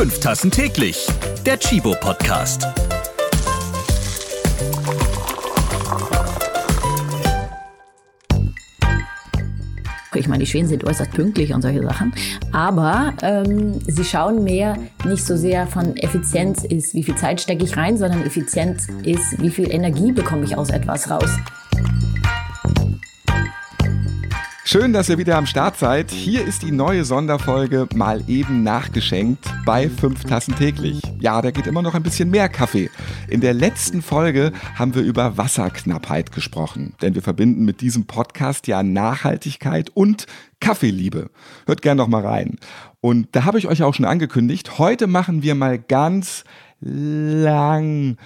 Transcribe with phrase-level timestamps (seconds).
[0.00, 1.06] Fünf Tassen täglich.
[1.44, 2.66] Der Chibo Podcast.
[10.14, 12.14] Ich meine, die Schweden sind äußerst pünktlich und solche Sachen.
[12.50, 17.64] Aber ähm, sie schauen mehr nicht so sehr von Effizienz ist, wie viel Zeit stecke
[17.64, 21.28] ich rein, sondern Effizienz ist, wie viel Energie bekomme ich aus etwas raus.
[24.72, 26.12] Schön, dass ihr wieder am Start seid.
[26.12, 31.02] Hier ist die neue Sonderfolge mal eben nachgeschenkt bei 5 Tassen täglich.
[31.18, 32.88] Ja, da geht immer noch ein bisschen mehr Kaffee.
[33.26, 38.68] In der letzten Folge haben wir über Wasserknappheit gesprochen, denn wir verbinden mit diesem Podcast
[38.68, 40.26] ja Nachhaltigkeit und
[40.60, 41.30] Kaffeeliebe.
[41.66, 42.60] Hört gern noch mal rein.
[43.00, 46.44] Und da habe ich euch auch schon angekündigt, heute machen wir mal ganz
[46.78, 48.16] langsam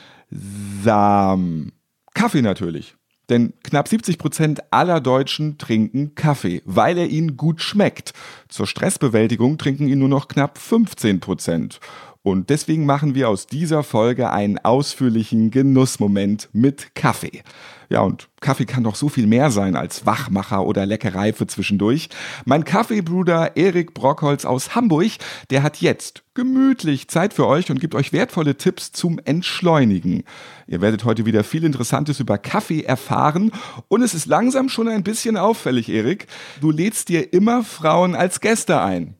[2.13, 2.97] Kaffee natürlich.
[3.29, 8.13] Denn knapp 70 Prozent aller Deutschen trinken Kaffee, weil er ihnen gut schmeckt.
[8.49, 11.81] Zur Stressbewältigung trinken ihn nur noch knapp 15 Prozent.
[12.23, 17.43] Und deswegen machen wir aus dieser Folge einen ausführlichen Genussmoment mit Kaffee.
[17.89, 22.09] Ja, und Kaffee kann doch so viel mehr sein als Wachmacher oder Leckerei für zwischendurch.
[22.45, 25.13] Mein Kaffeebruder Erik Brockholz aus Hamburg,
[25.51, 30.25] der hat jetzt gemütlich Zeit für euch und gibt euch wertvolle Tipps zum Entschleunigen.
[30.67, 33.53] Ihr werdet heute wieder viel Interessantes über Kaffee erfahren
[33.89, 36.27] und es ist langsam schon ein bisschen auffällig, Erik.
[36.61, 39.15] Du lädst dir immer Frauen als Gäste ein.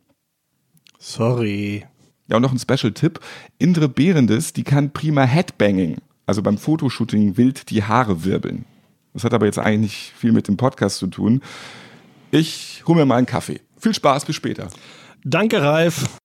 [0.99, 1.85] Sorry.
[2.27, 3.21] Ja, und noch ein Special-Tipp.
[3.59, 8.65] Indre Behrendes, die kann prima Headbanging, also beim Fotoshooting wild die Haare wirbeln.
[9.13, 11.41] Das hat aber jetzt eigentlich nicht viel mit dem Podcast zu tun.
[12.31, 13.61] Ich hole mir mal einen Kaffee.
[13.79, 14.69] Viel Spaß, bis später.
[15.25, 16.19] Danke, Ralf.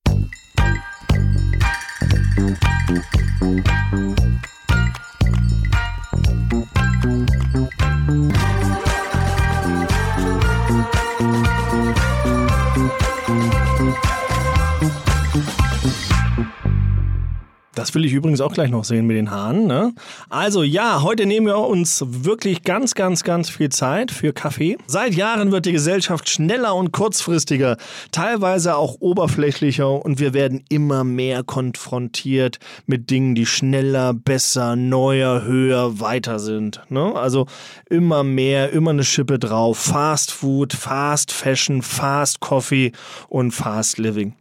[17.80, 19.66] Das will ich übrigens auch gleich noch sehen mit den Haaren.
[19.66, 19.94] Ne?
[20.28, 24.78] Also ja, heute nehmen wir uns wirklich ganz, ganz, ganz viel Zeit für Kaffee.
[24.85, 27.78] Seit Jahren wird die Gesellschaft schneller und kurzfristiger,
[28.12, 35.44] teilweise auch oberflächlicher und wir werden immer mehr konfrontiert mit Dingen, die schneller, besser, neuer,
[35.45, 36.81] höher, weiter sind.
[36.89, 37.16] Ne?
[37.16, 37.47] Also
[37.89, 39.78] immer mehr, immer eine Schippe drauf.
[39.78, 42.91] Fast Food, Fast Fashion, Fast Coffee
[43.29, 44.34] und Fast Living.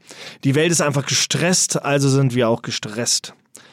[0.43, 3.29] Die Welt ist einfach gestresst, also sind wir auch gestresst.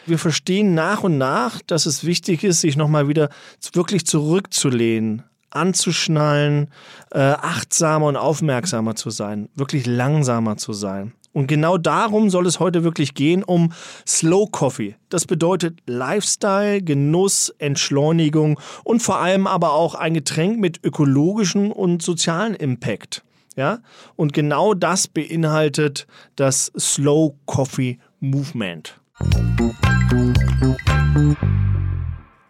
[0.05, 3.29] Wir verstehen nach und nach, dass es wichtig ist, sich nochmal wieder
[3.73, 6.69] wirklich zurückzulehnen, anzuschnallen,
[7.11, 11.13] äh, achtsamer und aufmerksamer zu sein, wirklich langsamer zu sein.
[11.35, 13.73] Und genau darum soll es heute wirklich gehen, um
[14.07, 14.95] Slow Coffee.
[15.09, 22.01] Das bedeutet Lifestyle, Genuss, Entschleunigung und vor allem aber auch ein Getränk mit ökologischem und
[22.01, 23.25] sozialen Impact.
[23.57, 23.79] Ja?
[24.15, 28.95] Und genau das beinhaltet das Slow Coffee Movement.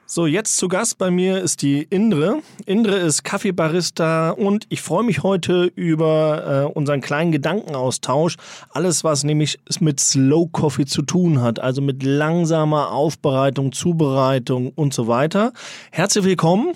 [0.08, 2.42] So, jetzt zu Gast bei mir ist die Indre.
[2.66, 8.38] Indre ist Kaffeebarista und ich freue mich heute über äh, unseren kleinen Gedankenaustausch.
[8.70, 14.94] Alles, was nämlich mit Slow Coffee zu tun hat, also mit langsamer Aufbereitung, Zubereitung und
[14.94, 15.54] so weiter.
[15.92, 16.74] Herzlich willkommen.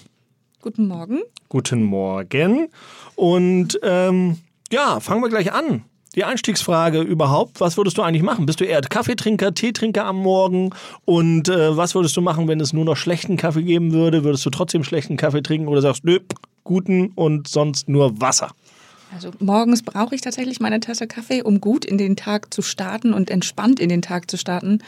[0.62, 1.22] Guten Morgen.
[1.48, 2.68] Guten Morgen.
[3.16, 4.38] Und ähm,
[4.72, 5.86] ja, fangen wir gleich an.
[6.16, 8.48] Die Einstiegsfrage überhaupt, was würdest du eigentlich machen?
[8.48, 10.72] Bist du eher Kaffeetrinker, Teetrinker am Morgen?
[11.06, 14.24] Und äh, was würdest du machen, wenn es nur noch schlechten Kaffee geben würde?
[14.24, 16.20] Würdest du trotzdem schlechten Kaffee trinken oder sagst, nö,
[16.64, 18.50] guten und sonst nur Wasser?
[19.14, 23.14] Also morgens brauche ich tatsächlich meine Tasse Kaffee, um gut in den Tag zu starten
[23.14, 24.80] und entspannt in den Tag zu starten.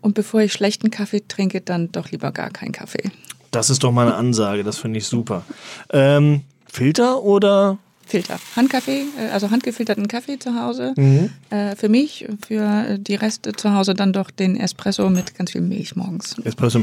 [0.00, 3.10] Und bevor ich schlechten Kaffee trinke, dann doch lieber gar keinen Kaffee.
[3.50, 5.42] Das ist doch mal eine Ansage, das finde ich super.
[5.90, 8.38] Ähm, Filter oder Filter.
[8.54, 10.94] Handkaffee, äh, also handgefilterten Kaffee zu Hause.
[10.96, 11.30] Mhm.
[11.50, 15.60] Äh, für mich, für die Reste zu Hause dann doch den Espresso mit ganz viel
[15.60, 16.36] Milch morgens.
[16.44, 16.82] Espresso.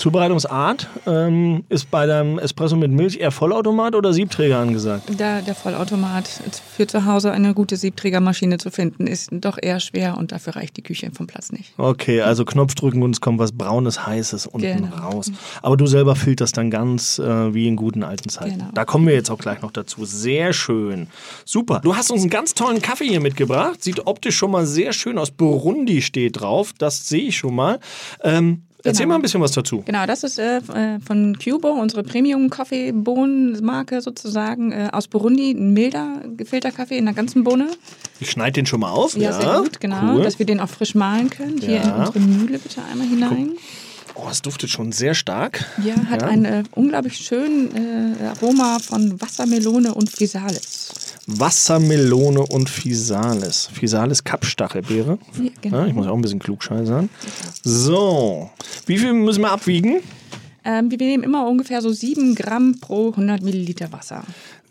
[0.00, 5.20] Zubereitungsart ähm, ist bei deinem Espresso mit Milch eher Vollautomat oder Siebträger angesagt?
[5.20, 6.26] Der, der Vollautomat.
[6.74, 10.78] Für zu Hause eine gute Siebträgermaschine zu finden, ist doch eher schwer und dafür reicht
[10.78, 11.74] die Küche vom Platz nicht.
[11.76, 14.96] Okay, also Knopf drücken und es kommt was Braunes, Heißes unten genau.
[14.96, 15.30] raus.
[15.60, 18.58] Aber du selber filterst dann ganz äh, wie in guten alten Zeiten.
[18.58, 18.70] Genau.
[18.72, 20.06] Da kommen wir jetzt auch gleich noch dazu.
[20.06, 21.08] Sehr schön.
[21.44, 21.80] Super.
[21.80, 23.84] Du hast uns einen ganz tollen Kaffee hier mitgebracht.
[23.84, 25.30] Sieht optisch schon mal sehr schön aus.
[25.30, 26.72] Burundi steht drauf.
[26.78, 27.80] Das sehe ich schon mal.
[28.24, 29.08] Ähm, Erzähl genau.
[29.08, 29.82] mal ein bisschen was dazu.
[29.84, 35.52] Genau, das ist äh, äh von Cubo, unsere Premium-Kaffeebohnenmarke sozusagen äh, aus Burundi.
[35.52, 37.68] Ein milder Filterkaffee in der ganzen Bohne.
[38.20, 39.16] Ich schneide den schon mal auf.
[39.16, 39.40] Ja, ja.
[39.40, 40.14] sehr gut, genau.
[40.14, 40.22] Cool.
[40.22, 41.58] Dass wir den auch frisch mahlen können.
[41.58, 41.82] Hier ja.
[41.82, 43.52] in unsere Mühle bitte einmal hinein.
[44.14, 45.64] Oh, es duftet schon sehr stark.
[45.82, 46.28] Ja, hat ja.
[46.28, 50.89] ein äh, unglaublich schönes äh, Aroma von Wassermelone und Physalis.
[51.38, 53.68] Wassermelone und Physalis.
[53.72, 55.18] Physalis Kapstachelbeere.
[55.42, 55.84] Ja, genau.
[55.86, 57.08] Ich muss auch ein bisschen klugscheißern.
[57.62, 58.50] So,
[58.86, 60.00] wie viel müssen wir abwiegen?
[60.64, 64.22] Ähm, wir nehmen immer ungefähr so 7 Gramm pro 100 Milliliter Wasser.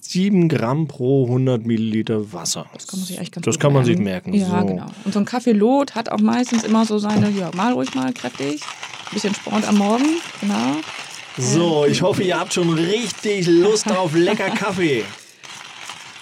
[0.02, 2.66] 7 Gramm pro 100 Milliliter Wasser.
[2.74, 4.34] Das kann man sich eigentlich ganz Das gut kann man sich merken.
[4.34, 4.66] Ja, so.
[4.66, 4.86] genau.
[5.06, 8.62] Und so ein Kaffeelot hat auch meistens immer so seine, ja, mal ruhig mal kräftig.
[9.12, 10.06] Bisschen Sport am Morgen,
[10.42, 10.76] genau.
[11.38, 15.04] So, ich hoffe, ihr habt schon richtig Lust auf lecker Kaffee.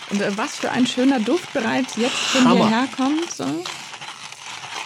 [0.10, 2.68] Und äh, was für ein schöner Duft bereits jetzt schon Hammer.
[2.68, 3.32] hierher kommt.
[3.32, 3.46] So.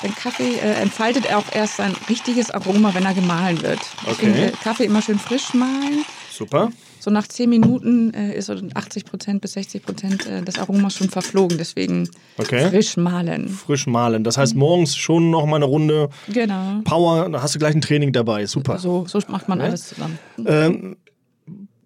[0.04, 3.80] Denn Kaffee äh, entfaltet er auch erst sein richtiges Aroma, wenn er gemahlen wird.
[4.08, 4.46] Deswegen, Okay.
[4.46, 6.04] äh, Kaffee immer schön frisch mahlen.
[6.32, 6.70] Super.
[7.00, 10.96] So nach 10 Minuten äh, ist so 80 Prozent bis 60 Prozent äh, des Aromas
[10.96, 11.58] schon verflogen.
[11.58, 12.70] Deswegen Okay.
[12.70, 13.48] frisch mahlen.
[13.50, 14.24] Frisch mahlen.
[14.24, 16.82] Das heißt, morgens schon noch mal eine Runde Genau.
[16.84, 18.46] Power, da hast du gleich ein Training dabei.
[18.48, 18.80] Super.
[18.80, 20.18] So, so macht man alles zusammen.
[20.46, 20.98] Ähm,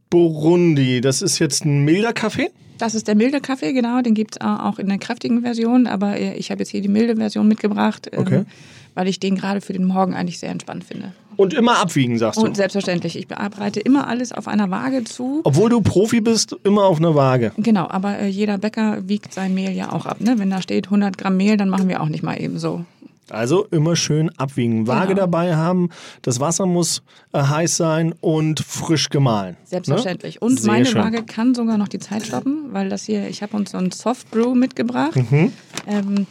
[0.10, 2.50] Burundi, das ist jetzt ein milder Kaffee.
[2.78, 4.02] Das ist der milde Kaffee, genau.
[4.02, 5.88] Den gibt es auch in der kräftigen Version.
[5.88, 8.44] Aber äh, ich habe jetzt hier die milde Version mitgebracht, ähm, Okay.
[8.94, 11.14] weil ich den gerade für den Morgen eigentlich sehr entspannt finde.
[11.38, 12.46] Und immer abwiegen, sagst du.
[12.46, 15.42] Und selbstverständlich, ich bearbeite immer alles auf einer Waage zu.
[15.44, 17.52] Obwohl du Profi bist, immer auf einer Waage.
[17.58, 20.22] Genau, aber äh, jeder Bäcker wiegt sein Mehl ja auch ab.
[20.22, 20.36] Ne?
[20.38, 22.86] Wenn da steht 100 Gramm Mehl, dann machen wir auch nicht mal eben so.
[23.30, 24.86] Also immer schön abwiegen.
[24.88, 25.22] Waage Genau.
[25.22, 25.90] dabei haben,
[26.22, 27.02] das Wasser muss
[27.34, 29.58] äh, heiß sein und frisch gemahlen.
[29.64, 30.36] Selbstverständlich.
[30.36, 30.48] Ne?
[30.48, 31.02] Und Sehr meine schön.
[31.02, 33.92] Waage kann sogar noch die Zeit stoppen, weil das hier, ich habe uns so ein
[33.92, 35.16] Soft Brew mitgebracht.
[35.16, 35.52] Mhm.
[35.88, 36.28] Ähm,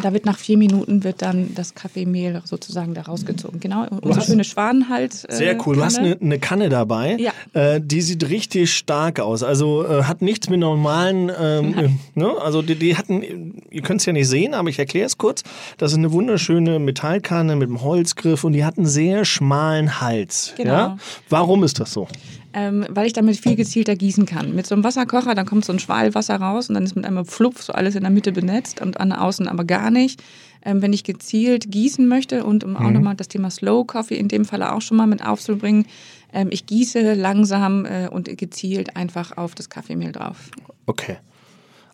[0.00, 3.60] da wird nach vier Minuten wird dann das Kaffeemehl sozusagen da rausgezogen.
[3.60, 5.24] Genau, unsere schöne Schwanenhals.
[5.24, 5.76] Äh, Sehr cool.
[5.76, 7.16] Du hast eine, eine Kanne dabei.
[7.16, 7.32] Ja.
[7.52, 9.42] Äh, die sieht richtig stark aus.
[9.42, 11.30] Also äh, hat nichts mit normalen.
[11.38, 12.30] Ähm, äh, ne?
[12.40, 15.42] Also die, die hatten, ihr könnt es ja nicht sehen, aber ich erkläre es kurz.
[15.78, 20.54] Das ist eine wunderschöne Metallkanne mit einem Holzgriff und die hat einen sehr schmalen Hals.
[20.56, 20.72] Genau.
[20.72, 20.96] Ja?
[21.28, 22.08] Warum ist das so?
[22.54, 24.54] Ähm, weil ich damit viel gezielter gießen kann.
[24.54, 27.06] Mit so einem Wasserkocher, dann kommt so ein Schwall Wasser raus und dann ist mit
[27.06, 30.22] einem Flupf so alles in der Mitte benetzt und an außen aber gar nicht.
[30.64, 34.28] Ähm, wenn ich gezielt gießen möchte und um auch nochmal das Thema Slow Coffee in
[34.28, 35.86] dem Falle auch schon mal mit aufzubringen,
[36.32, 40.50] ähm, ich gieße langsam äh, und gezielt einfach auf das Kaffeemehl drauf.
[40.86, 41.16] Okay.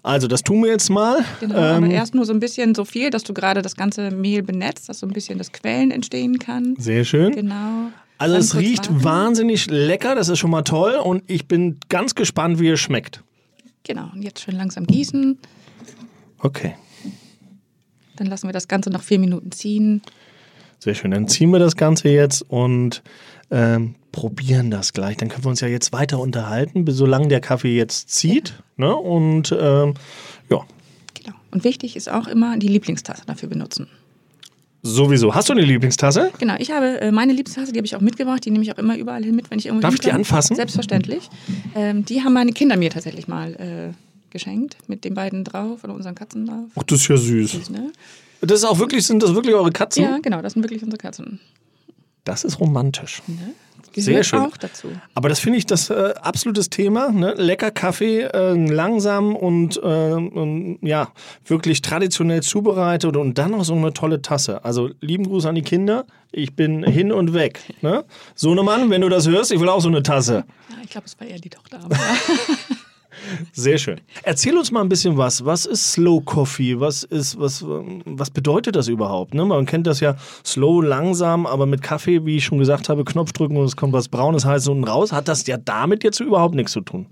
[0.02, 1.24] Also, das tun wir jetzt mal.
[1.40, 4.10] Genau, Ähm, aber erst nur so ein bisschen so viel, dass du gerade das ganze
[4.10, 6.76] Mehl benetzt, dass so ein bisschen das Quellen entstehen kann.
[6.78, 7.34] sehr schön.
[7.34, 7.90] Genau.
[8.18, 9.04] Also, es riecht warten.
[9.04, 10.14] wahnsinnig lecker.
[10.14, 10.94] Das ist schon mal toll.
[10.94, 13.22] Und ich bin ganz gespannt, wie es schmeckt.
[13.84, 15.38] Genau, und jetzt schön langsam gießen.
[16.40, 16.74] Okay.
[18.16, 20.02] Dann lassen wir das Ganze noch vier Minuten ziehen.
[20.80, 21.10] Sehr schön.
[21.12, 23.02] Dann ziehen wir das Ganze jetzt und
[23.50, 25.16] ähm, probieren das gleich.
[25.16, 28.62] Dann können wir uns ja jetzt weiter unterhalten, bis solange der Kaffee jetzt zieht.
[28.76, 28.94] Ne?
[28.94, 29.94] Und ähm,
[30.50, 30.64] ja,
[31.14, 31.36] Genau.
[31.50, 33.88] Und wichtig ist auch immer die Lieblingstasse dafür benutzen.
[34.82, 35.34] Sowieso.
[35.34, 36.30] Hast du eine Lieblingstasse?
[36.38, 38.78] Genau, ich habe äh, meine Lieblingstasse, die habe ich auch mitgebracht, die nehme ich auch
[38.78, 40.56] immer überall hin mit, wenn ich irgendwo Darf ich die anfassen?
[40.56, 41.28] Selbstverständlich.
[41.74, 43.94] Ähm, die haben meine Kinder mir tatsächlich mal äh,
[44.30, 46.70] geschenkt, mit den beiden drauf oder unseren Katzen drauf.
[46.76, 47.52] Ach, das ist ja süß.
[47.52, 47.92] Süß, ne?
[48.40, 50.04] Das ist auch wirklich, sind das wirklich eure Katzen?
[50.04, 51.40] Ja, genau, das sind wirklich unsere Katzen.
[52.24, 53.22] Das ist romantisch.
[53.26, 53.54] Ne?
[53.94, 54.40] Sehr schön.
[54.40, 54.88] auch dazu.
[55.14, 57.10] Aber das finde ich das äh, absolutes Thema.
[57.10, 57.34] Ne?
[57.36, 61.12] Lecker Kaffee, äh, langsam und, äh, und ja,
[61.46, 64.64] wirklich traditionell zubereitet und dann noch so eine tolle Tasse.
[64.64, 66.06] Also lieben Gruß an die Kinder.
[66.30, 67.60] Ich bin hin und weg.
[67.80, 68.04] Ne?
[68.34, 70.44] Sohnemann, wenn du das hörst, ich will auch so eine Tasse.
[70.70, 71.80] Ja, ich glaube, es war eher die Tochter.
[71.82, 71.96] Aber.
[73.52, 74.00] Sehr schön.
[74.22, 75.44] Erzähl uns mal ein bisschen was.
[75.44, 76.80] Was ist Slow Coffee?
[76.80, 79.34] Was ist, was, was bedeutet das überhaupt?
[79.34, 79.44] Ne?
[79.44, 83.32] Man kennt das ja slow, langsam, aber mit Kaffee, wie ich schon gesagt habe, Knopf
[83.32, 85.12] drücken und es kommt was Braunes, heißes unten raus.
[85.12, 87.06] Hat das ja damit jetzt überhaupt nichts zu tun.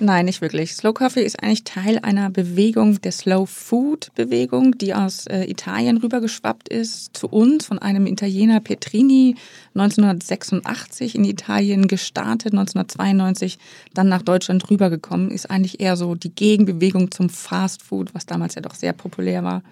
[0.00, 0.74] Nein, nicht wirklich.
[0.74, 5.96] Slow Coffee ist eigentlich Teil einer Bewegung, der Slow Food Bewegung, die aus äh, Italien
[5.96, 9.34] rübergeschwappt ist zu uns von einem Italiener Petrini
[9.74, 13.58] 1986 in Italien gestartet, 1992
[13.92, 18.54] dann nach Deutschland rübergekommen, ist eigentlich eher so die Gegenbewegung zum Fast Food, was damals
[18.54, 19.62] ja doch sehr populär war.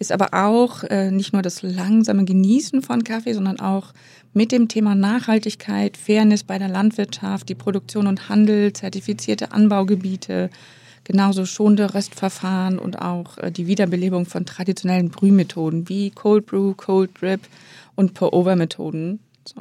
[0.00, 3.92] Ist aber auch äh, nicht nur das langsame Genießen von Kaffee, sondern auch
[4.32, 10.48] mit dem Thema Nachhaltigkeit, Fairness bei der Landwirtschaft, die Produktion und Handel, zertifizierte Anbaugebiete,
[11.04, 17.10] genauso schonende Röstverfahren und auch äh, die Wiederbelebung von traditionellen Brühmethoden wie Cold Brew, Cold
[17.20, 17.42] Drip
[17.94, 19.20] und Pour-Over-Methoden.
[19.44, 19.60] So.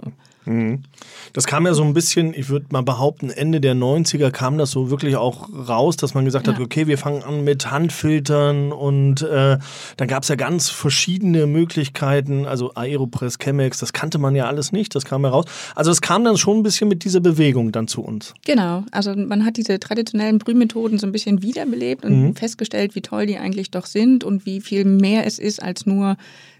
[1.33, 4.71] Das kam ja so ein bisschen, ich würde mal behaupten, Ende der 90er kam das
[4.71, 6.63] so wirklich auch raus, dass man gesagt hat, Ja.
[6.63, 9.57] okay, wir fangen an mit Handfiltern und äh,
[9.97, 14.71] dann gab es ja ganz verschiedene Möglichkeiten, also Aeropress, Chemex, das kannte man ja alles
[14.71, 15.45] nicht, das kam ja raus.
[15.75, 18.33] Also es kam dann schon ein bisschen mit dieser Bewegung dann zu uns.
[18.45, 23.25] Genau, also man hat diese traditionellen Brühmethoden so ein bisschen wiederbelebt und festgestellt, wie toll
[23.27, 26.17] die eigentlich doch sind und wie viel mehr es ist als nur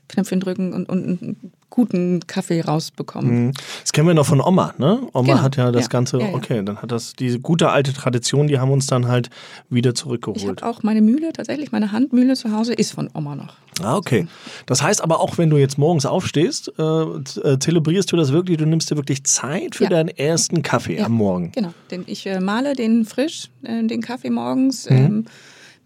[0.09, 3.45] Knöpfchen drücken und, und einen guten Kaffee rausbekommen.
[3.47, 3.51] Mhm.
[3.83, 4.99] Das kennen wir noch von Oma, ne?
[5.13, 5.41] Oma Genau.
[5.43, 5.87] hat ja das Ja.
[5.89, 6.33] Ganze, Ja, ja.
[6.33, 9.29] okay, dann hat das, diese gute alte Tradition, die haben uns dann halt
[9.69, 10.61] wieder Ich zurückgeholt.
[10.63, 13.53] habe auch meine Mühle, tatsächlich meine Handmühle zu Hause, ist von Oma noch.
[13.81, 14.27] Ah, okay.
[14.65, 18.57] Das heißt aber auch, wenn du jetzt morgens aufstehst, äh, äh, zelebrierst du das wirklich,
[18.57, 21.51] du nimmst dir wirklich Zeit für deinen ersten Kaffee am Morgen.
[21.53, 24.95] Genau, den, ich äh, male den frisch, äh, den Kaffee morgens Mhm.
[24.97, 25.25] ähm,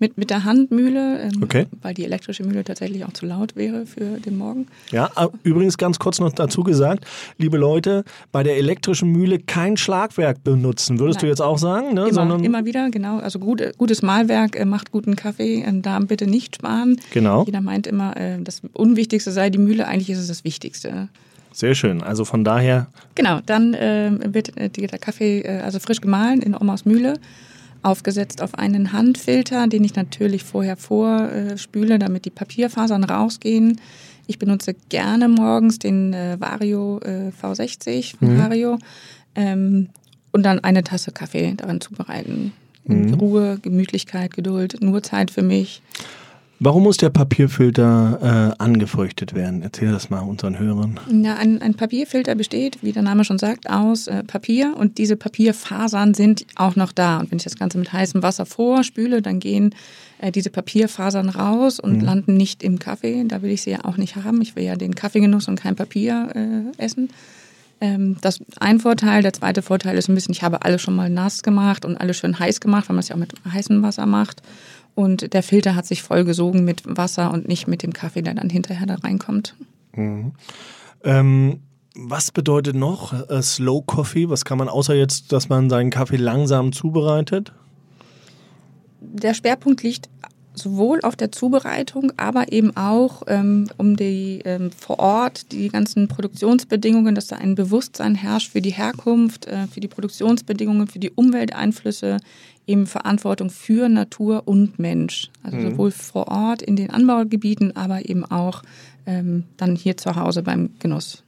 [0.04, 1.66] mit, mit der Handmühle, ähm, Okay.
[1.82, 4.68] weil die elektrische Mühle tatsächlich auch zu laut wäre für den Morgen.
[4.92, 7.06] Ja, äh, übrigens ganz kurz noch dazu gesagt,
[7.38, 11.32] liebe Leute, bei der elektrischen Mühle kein Schlagwerk benutzen, würdest du Nein.
[11.32, 11.94] jetzt auch sagen?
[11.94, 12.02] Ne?
[12.02, 13.20] Immer, Sondern, immer wieder, genau.
[13.20, 15.64] Also gut, gutes Malwerk äh, macht guten Kaffee.
[15.66, 17.00] Ähm, da bitte nicht sparen.
[17.14, 17.46] Genau.
[17.46, 19.88] Jeder meint immer, äh, das Unwichtigste sei die Mühle.
[19.88, 21.08] Eigentlich ist es das Wichtigste.
[21.54, 22.04] Sehr schön.
[22.04, 26.56] Also von daher, Genau, dann äh, wird äh, der Kaffee äh, also frisch gemahlen in
[26.56, 27.14] Omas Mühle,
[27.84, 33.80] aufgesetzt auf einen Handfilter, den ich natürlich vorher vorspüle, damit die Papierfasern rausgehen.
[34.26, 38.80] Ich benutze gerne morgens den äh, Vario äh, V60 von Vario
[39.36, 39.90] ähm,
[40.32, 42.54] und dann eine Tasse Kaffee daran zubereiten.
[42.86, 45.82] In Ruhe, Gemütlichkeit, Geduld, nur Zeit für mich.
[46.60, 49.62] Warum muss der Papierfilter äh, angefeuchtet werden?
[49.62, 51.00] Erzähl das mal unseren Hörern.
[51.12, 55.16] Ja, ein, ein Papierfilter besteht, wie der Name schon sagt, aus äh, Papier und diese
[55.16, 57.20] Papierfasern sind auch noch da.
[57.20, 59.76] Und wenn ich das Ganze mit heißem Wasser vorspüle, dann gehen
[60.20, 63.24] äh, diese Papierfasern raus und landen nicht im Kaffee.
[63.28, 64.42] Da will ich sie ja auch nicht haben.
[64.42, 67.10] Ich will ja den Kaffeegenuss und kein Papier äh, essen.
[67.82, 69.22] Ähm, das ist ein Vorteil.
[69.22, 72.18] Der zweite Vorteil ist ein bisschen, ich habe alles schon mal nass gemacht und alles
[72.18, 74.42] schön heiß gemacht, weil man es ja auch mit heißem Wasser macht.
[74.96, 78.50] Und der Filter hat sich vollgesogen mit Wasser und nicht mit dem Kaffee, der dann
[78.50, 79.56] hinterher da reinkommt.
[81.04, 81.60] Ähm,
[81.96, 84.30] was bedeutet noch äh, Slow Coffee?
[84.30, 87.54] Was kann man außer jetzt, dass man seinen Kaffee langsam zubereitet?
[89.04, 90.10] der Schwerpunkt liegt
[90.56, 96.08] sowohl auf der Zubereitung, aber eben auch ähm, um die ähm, vor Ort die ganzen
[96.08, 101.12] Produktionsbedingungen, dass da ein Bewusstsein herrscht für die Herkunft, äh, für die Produktionsbedingungen, für die
[101.12, 102.18] Umwelteinflüsse,
[102.68, 105.30] eben Verantwortung für Natur und Mensch.
[105.44, 108.64] Also sowohl vor Ort in den Anbaugebieten, aber eben auch
[109.06, 111.23] ähm, dann hier zu Hause beim Genuss.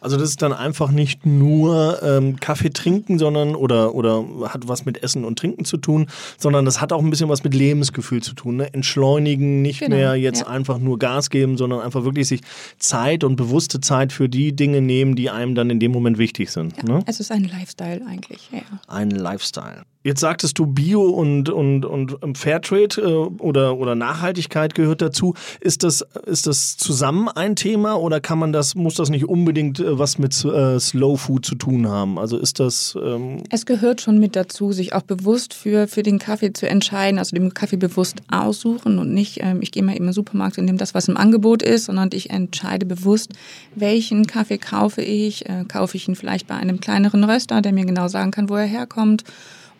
[0.00, 4.84] Also das ist dann einfach nicht nur ähm, Kaffee trinken, sondern oder oder hat was
[4.84, 6.06] mit Essen und Trinken zu tun,
[6.38, 8.56] sondern das hat auch ein bisschen was mit Lebensgefühl zu tun.
[8.56, 8.72] Ne?
[8.72, 10.46] Entschleunigen, nicht Genau, mehr jetzt ja.
[10.48, 12.40] einfach nur Gas geben, sondern einfach wirklich sich
[12.78, 16.50] Zeit und bewusste Zeit für die Dinge nehmen, die einem dann in dem Moment wichtig
[16.50, 16.76] sind.
[16.76, 17.02] Ja, Ne?
[17.06, 18.48] Es ist ein Lifestyle eigentlich.
[18.52, 18.62] Ja.
[18.88, 19.82] Ein Lifestyle.
[20.02, 25.34] Jetzt sagtest du Bio und, und, und Fairtrade äh, oder, oder Nachhaltigkeit gehört dazu.
[25.60, 29.78] Ist das, ist das zusammen ein Thema oder kann man das, muss das nicht unbedingt
[29.78, 32.18] äh, was mit äh, Slow Food zu tun haben?
[32.18, 36.18] Also ist das, ähm, Es gehört schon mit dazu, sich auch bewusst für, für den
[36.18, 40.06] Kaffee zu entscheiden, also den Kaffee bewusst aussuchen und nicht, ähm, ich gehe mal eben
[40.06, 43.32] im Supermarkt und nehme das, was im Angebot ist, sondern ich entscheide bewusst,
[43.74, 45.46] welchen Kaffee kaufe ich.
[45.46, 48.54] Äh, kaufe ich ihn vielleicht bei einem kleineren Röster, der mir genau sagen kann, wo
[48.54, 49.24] er herkommt.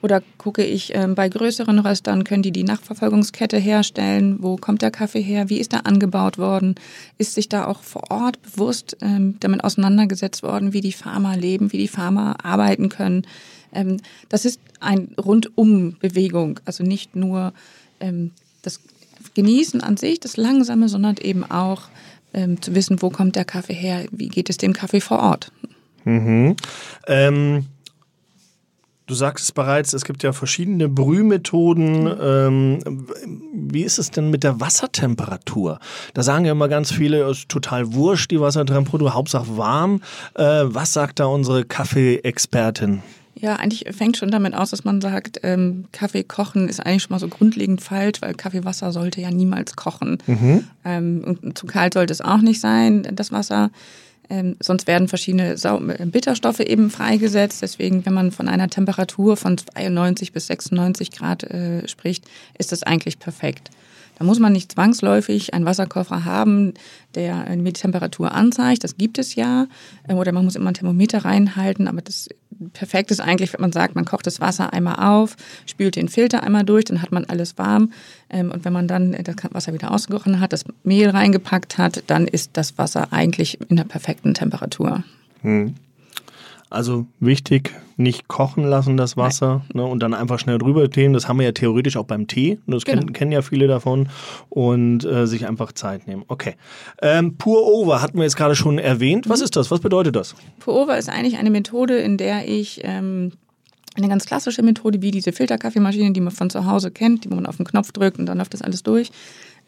[0.03, 4.39] Oder gucke ich ähm, bei größeren Röstern, können die die Nachverfolgungskette herstellen?
[4.41, 5.51] Wo kommt der Kaffee her?
[5.51, 6.77] Wie ist er angebaut worden?
[7.19, 11.73] Ist sich da auch vor Ort bewusst ähm, damit auseinandergesetzt worden, wie die Farmer leben,
[11.73, 13.27] wie die Farmer arbeiten können?
[13.73, 17.53] Ähm, das ist ein Rundum-Bewegung, also nicht nur
[18.01, 18.31] ähm,
[18.63, 18.81] das
[19.35, 21.83] Genießen an sich, das Langsame, sondern eben auch
[22.33, 24.07] ähm, zu wissen, wo kommt der Kaffee her?
[24.11, 25.53] Wie geht es dem Kaffee vor Ort?
[27.09, 27.67] mhm.
[29.11, 32.09] Du sagst es bereits, es gibt ja verschiedene Brühmethoden.
[32.21, 33.07] Ähm,
[33.53, 35.81] wie ist es denn mit der Wassertemperatur?
[36.15, 40.01] Da sagen ja immer ganz viele, es ist total wurscht, die Wassertemperatur, Hauptsache warm.
[40.35, 43.03] Äh, was sagt da unsere Kaffeeexpertin?
[43.35, 47.15] Ja, eigentlich fängt schon damit aus, dass man sagt, ähm, Kaffee kochen ist eigentlich schon
[47.15, 50.19] mal so grundlegend falsch, weil Kaffeewasser sollte ja niemals kochen.
[50.85, 53.71] Ähm, und zu kalt sollte es auch nicht sein, das Wasser.
[54.31, 57.63] Ähm, sonst werden verschiedene Sau äh, Bitterstoffe eben freigesetzt.
[57.63, 62.25] Deswegen, wenn man von einer Temperatur von 92 bis 96 Grad äh, spricht,
[62.57, 63.71] ist das eigentlich perfekt.
[64.21, 66.75] Da muss man nicht zwangsläufig einen Wasserkocher haben,
[67.15, 68.85] der äh, die Temperatur anzeigt.
[68.85, 69.67] Das gibt es ja.
[70.07, 71.89] Ähm, Oder man muss immer ein Thermometer reinhalten.
[71.89, 72.29] Aber das
[72.75, 76.43] perfekt ist eigentlich, wenn man sagt, man kocht das Wasser einmal auf, spült den Filter
[76.43, 77.93] einmal durch, dann hat man alles warm.
[78.29, 82.27] Ähm, Und wenn man dann das Wasser wieder ausgekochen hat, das Mehl reingepackt hat, dann
[82.27, 85.03] ist das Wasser eigentlich in der perfekten Temperatur.
[86.71, 91.13] Also wichtig, nicht kochen lassen das Wasser ne, und dann einfach schnell drüber gehen.
[91.13, 92.59] Das haben wir ja theoretisch auch beim Tee.
[92.69, 93.01] Das Genau.
[93.01, 94.09] kennen, kennen ja viele davon.
[94.49, 96.25] Und äh, sich einfach Zeit nehmen.
[96.29, 96.55] Okay.
[97.03, 99.29] Ähm, Pour Over hatten wir jetzt gerade schon erwähnt.
[99.29, 99.71] Was ist das?
[99.73, 100.37] Was bedeutet das?
[100.61, 103.33] Pour-Over ist eigentlich eine Methode, in der ich ähm,
[103.97, 107.47] eine ganz klassische Methode, wie diese Filterkaffeemaschine, die man von zu Hause kennt, die man
[107.47, 109.11] auf den Knopf drückt und dann läuft das alles durch.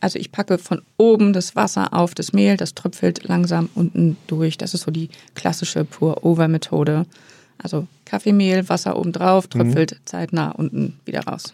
[0.01, 4.59] Also ich packe von oben das Wasser auf das Mehl, das tröpfelt langsam unten durch.
[4.59, 7.07] Das ist so die klassische Pour-Over-Methode.
[7.59, 11.53] Also Kaffeemehl, Wasser oben drauf, tröpfelt zeitnah unten wieder raus.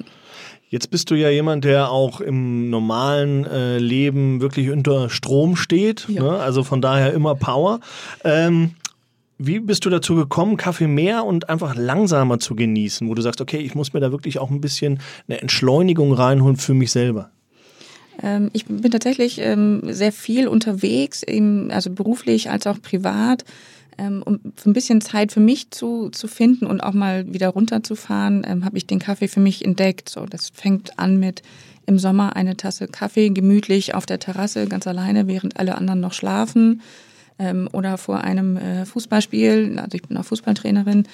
[0.70, 6.06] Jetzt bist du ja jemand, der auch im normalen äh, Leben wirklich unter Strom steht.
[6.08, 6.22] Ja.
[6.22, 6.30] Ne?
[6.38, 7.80] Also von daher immer Power.
[8.22, 8.72] Ähm,
[9.38, 13.40] wie bist du dazu gekommen, Kaffee mehr und einfach langsamer zu genießen, wo du sagst,
[13.40, 17.30] okay, ich muss mir da wirklich auch ein bisschen eine Entschleunigung reinholen für mich selber?
[18.22, 21.22] Ähm, ich bin tatsächlich ähm, sehr viel unterwegs,
[21.68, 23.44] also beruflich als auch privat,
[23.96, 28.64] ähm, um ein bisschen Zeit für mich zu, zu finden und auch mal wieder runterzufahren,
[28.64, 30.08] habe ich den Kaffee für mich entdeckt.
[30.08, 31.42] So, das fängt an mit
[31.86, 36.12] im Sommer eine Tasse Kaffee gemütlich auf der Terrasse, ganz alleine, während alle anderen noch
[36.12, 36.82] schlafen.
[37.72, 41.04] Oder vor einem äh, Fußballspiel, also ich bin auch Fußballtrainerin,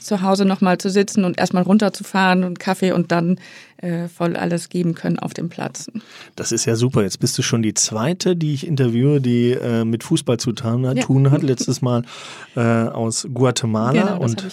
[0.00, 3.38] zu Hause nochmal zu sitzen und erstmal runterzufahren und Kaffee und dann
[3.84, 5.90] äh, voll alles geben können auf dem Platz.
[6.36, 7.02] Das ist ja super.
[7.02, 10.86] Jetzt bist du schon die zweite, die ich interviewe, die äh, mit Fußball zu tun
[10.86, 10.96] hat.
[10.96, 11.02] Ja.
[11.04, 11.42] Tun hat.
[11.42, 12.02] Letztes Mal
[12.56, 14.46] äh, aus Guatemala Genau, und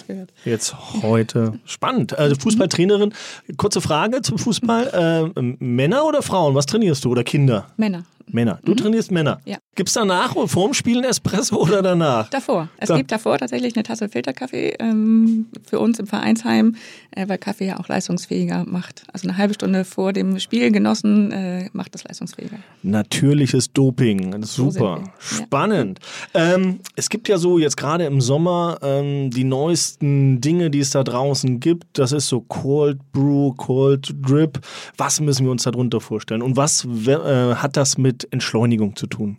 [0.44, 2.18] jetzt heute spannend.
[2.18, 3.14] Also Fußballtrainerin.
[3.56, 6.54] Kurze Frage zum Fußball: äh, Männer oder Frauen?
[6.54, 7.66] Was trainierst du oder Kinder?
[7.76, 8.04] Männer.
[8.28, 8.60] Männer.
[8.64, 9.40] Du trainierst Männer.
[9.44, 9.58] Ja.
[9.74, 12.30] Gibt es danach vorm Spielen Espresso oder danach?
[12.30, 12.68] Davor.
[12.78, 16.76] Es Da- gibt davor tatsächlich eine Tasse Filterkaffee ähm, für uns im Vereinsheim,
[17.10, 19.02] äh, weil Kaffee ja auch leistungsfähiger macht.
[19.12, 22.58] Also eine halbe Stunde vor dem Spiel genossen äh, macht das leistungsfähiger.
[22.82, 24.42] Natürliches Doping.
[24.42, 25.00] So super.
[25.00, 25.04] wir.
[25.06, 25.12] Ja.
[25.44, 25.98] Spannend.
[26.34, 30.90] Ähm, es gibt ja so jetzt gerade im Sommer ähm, die neuesten Dinge, die es
[30.90, 31.98] da draußen gibt.
[31.98, 34.60] Das ist so Cold Brew, Cold Drip.
[34.96, 36.42] Was müssen wir uns darunter vorstellen?
[36.42, 39.38] Und was äh, hat das mit Entschleunigung zu tun?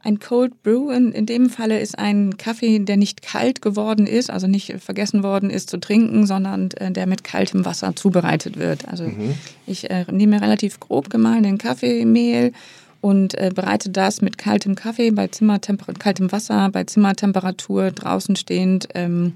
[0.00, 4.30] Ein Cold Brew in, in dem Falle ist ein Kaffee, der nicht kalt geworden ist,
[4.30, 8.86] also nicht vergessen worden ist zu trinken, sondern äh, der mit kaltem Wasser zubereitet wird.
[8.88, 9.10] Also
[9.66, 12.52] ich äh, nehme relativ grob gemahlenen Kaffeemehl
[13.00, 18.88] und äh, bereite das mit kaltem Kaffee bei Zimmertemper kaltem Wasser bei Zimmertemperatur draußen stehend
[18.94, 19.34] ähm,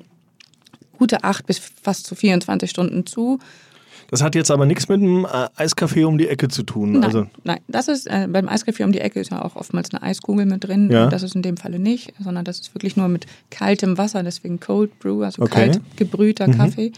[0.97, 3.41] gute acht bis fast zu 24 Stunden zu.
[4.13, 6.93] Das hat jetzt aber nichts mit dem äh, Eiskaffee um die Ecke zu tun.
[6.93, 9.91] Nein, Also nein, das ist äh, beim Eiskaffee um die Ecke ist ja auch oftmals
[9.91, 10.91] eine Eiskugel mit drin.
[10.91, 11.07] Ja.
[11.07, 14.61] Das ist in dem Falle nicht, sondern das ist wirklich nur mit kaltem Wasser, deswegen
[14.61, 15.55] Cold Brew, also Okay.
[15.71, 16.93] kalt gebrühter Kaffee.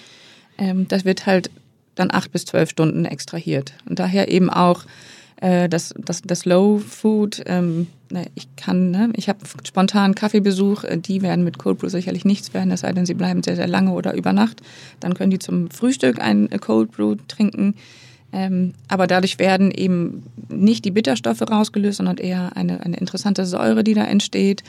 [0.58, 1.50] Ähm, das wird halt
[1.94, 3.74] dann acht bis zwölf Stunden extrahiert.
[3.88, 4.82] Und daher eben auch
[5.36, 7.44] äh, das, das, das Low Food.
[7.46, 11.88] Ähm, ne, ich kann, ne, ich habe spontan Kaffeebesuch, äh, die werden mit Cold Brew
[11.88, 14.62] sicherlich nichts werden, es sei denn, sie bleiben sehr, sehr lange oder über Nacht.
[15.00, 17.74] Dann können die zum Frühstück ein äh, Cold Brew trinken.
[18.32, 23.84] Ähm, aber dadurch werden eben nicht die Bitterstoffe rausgelöst, sondern eher eine, eine interessante Säure,
[23.84, 24.64] die da entsteht.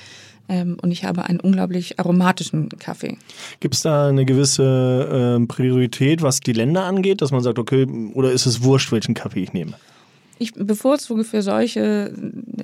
[0.48, 3.18] Ähm, und ich habe einen unglaublich aromatischen Kaffee.
[3.62, 7.88] gibt es da eine gewisse äh, Priorität, was die Länder angeht, dass man sagt, okay,
[8.14, 9.74] oder ist es wurscht, welchen Kaffee ich nehme?
[10.38, 12.14] Ich bevorzuge für solche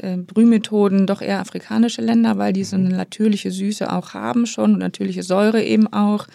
[0.01, 4.73] äh, Brühmethoden doch eher afrikanische Länder, weil die so eine natürliche Süße auch haben schon
[4.73, 6.27] und natürliche Säure eben auch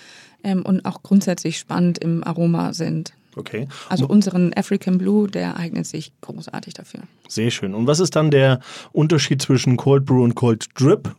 [0.42, 3.12] ähm, und auch grundsätzlich spannend im Aroma sind.
[3.36, 3.68] Okay.
[3.90, 7.00] Also unseren African Blue, der eignet sich großartig dafür.
[7.28, 7.74] Sehr schön.
[7.74, 8.60] Und was ist dann der
[8.92, 11.14] Unterschied zwischen Cold Brew und Cold Drip?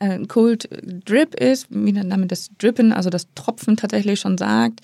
[0.00, 0.68] Äh, Cold
[1.04, 4.80] Drip ist, wie der Name des Drippen, also das Tropfen tatsächlich schon sagt,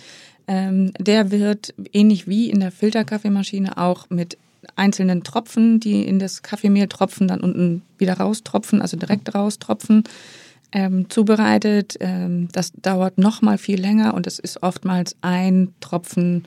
[0.46, 4.38] ähm, der wird ähnlich wie in der Filterkaffeemaschine auch mit
[4.76, 10.04] einzelnen Tropfen, die in das Kaffeemehl tropfen, dann unten wieder raustropfen, also direkt raustropfen,
[10.72, 11.96] ähm, zubereitet.
[12.00, 16.46] Ähm, das dauert noch mal viel länger und es ist oftmals ein Tropfen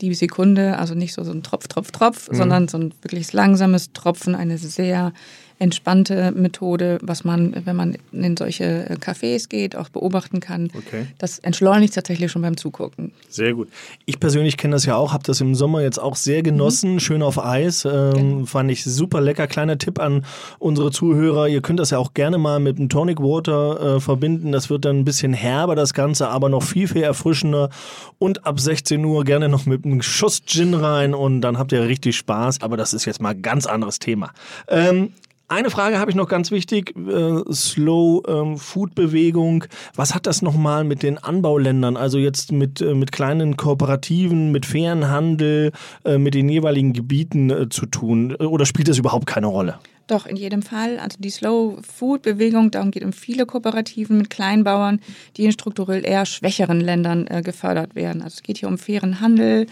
[0.00, 3.92] die Sekunde, also nicht so, so ein Tropf, Tropf, Tropf, sondern so ein wirklich langsames
[3.92, 5.12] Tropfen, eine sehr
[5.58, 10.70] entspannte Methode, was man, wenn man in solche äh, Cafés geht, auch beobachten kann.
[10.74, 11.06] Okay.
[11.18, 13.12] Das entschleunigt tatsächlich schon beim Zugucken.
[13.28, 13.68] Sehr gut.
[14.04, 17.22] Ich persönlich kenne das ja auch, habe das im Sommer jetzt auch sehr genossen, schön
[17.22, 17.86] auf Eis.
[17.86, 19.46] Ähm, Fand ich super lecker.
[19.46, 20.26] Kleiner Tipp an
[20.58, 24.52] unsere Zuhörer, ihr könnt das ja auch gerne mal mit einem Tonic Water äh, verbinden.
[24.52, 27.70] Das wird dann ein bisschen herber, das Ganze, aber noch viel, viel erfrischender.
[28.18, 31.82] Und ab 16 Uhr gerne noch mit einem Schuss Gin rein und dann habt ihr
[31.82, 32.60] richtig Spaß.
[32.60, 34.32] Aber das ist jetzt mal ein ganz anderes Thema.
[34.68, 35.12] Ähm,
[35.48, 36.94] eine Frage habe ich noch ganz wichtig.
[36.96, 39.64] Äh, Slow ähm, Food Bewegung.
[39.94, 44.66] Was hat das nochmal mit den Anbauländern, also jetzt mit, äh, mit kleinen Kooperativen, mit
[44.66, 45.72] fairen Handel,
[46.04, 48.36] äh, mit den jeweiligen Gebieten äh, zu tun?
[48.38, 49.78] Äh, Oder spielt das überhaupt keine Rolle?
[50.08, 50.98] Doch, in jedem Fall.
[50.98, 55.00] Also die Slow Food Bewegung, darum geht es um viele Kooperativen mit Kleinbauern,
[55.36, 58.22] die in strukturell eher schwächeren Ländern äh, gefördert werden.
[58.22, 59.66] Also es geht hier um fairen Handel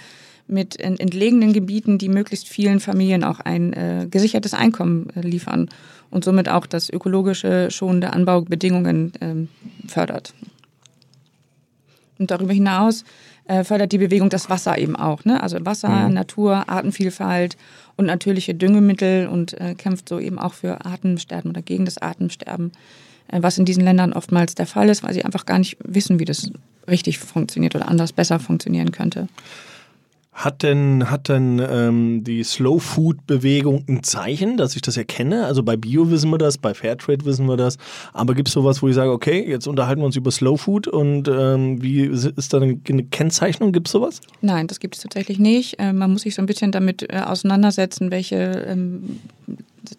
[0.46, 5.68] mit in, entlegenen Gebieten, die möglichst vielen Familien auch ein äh, gesichertes Einkommen äh, liefern
[6.10, 9.48] und somit auch das ökologische, schonende Anbaubedingungen ähm,
[9.88, 10.34] fördert.
[12.18, 13.04] Und darüber hinaus
[13.46, 15.24] äh, fördert die Bewegung das Wasser eben auch.
[15.24, 15.42] Ne?
[15.42, 16.14] Also Wasser, Mhm.
[16.14, 17.56] Natur, Artenvielfalt
[17.96, 22.72] und natürliche Düngemittel und äh, kämpft so eben auch für Artensterben oder gegen das Artensterben,
[23.28, 26.18] äh, was in diesen Ländern oftmals der Fall ist, weil sie einfach gar nicht wissen,
[26.20, 26.50] wie das
[26.88, 29.28] richtig funktioniert oder anders besser funktionieren könnte.
[30.34, 35.46] Hat denn, hat denn ähm, die Slow Food Bewegung ein Zeichen, dass ich das erkenne?
[35.46, 37.78] Also bei Bio wissen wir das, bei Fairtrade wissen wir das.
[38.12, 40.88] Aber gibt es sowas, wo ich sage, okay, jetzt unterhalten wir uns über Slow Food
[40.88, 43.70] und ähm, wie ist da eine eine Kennzeichnung?
[43.70, 44.20] Gibt es sowas?
[44.40, 45.78] Nein, das gibt es tatsächlich nicht.
[45.78, 49.20] Äh, Man muss sich so ein bisschen damit äh, auseinandersetzen, welche ähm,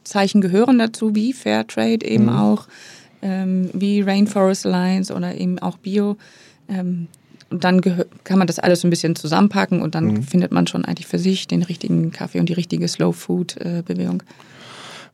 [0.04, 2.68] Zeichen gehören dazu, wie Fairtrade eben auch,
[3.22, 6.18] ähm, wie Rainforest Alliance oder eben auch Bio.
[7.50, 11.08] Und dann kann man das alles ein bisschen zusammenpacken und dann findet man schon eigentlich
[11.08, 14.24] für sich den richtigen Kaffee und die richtige Slow Food äh, Bewegung.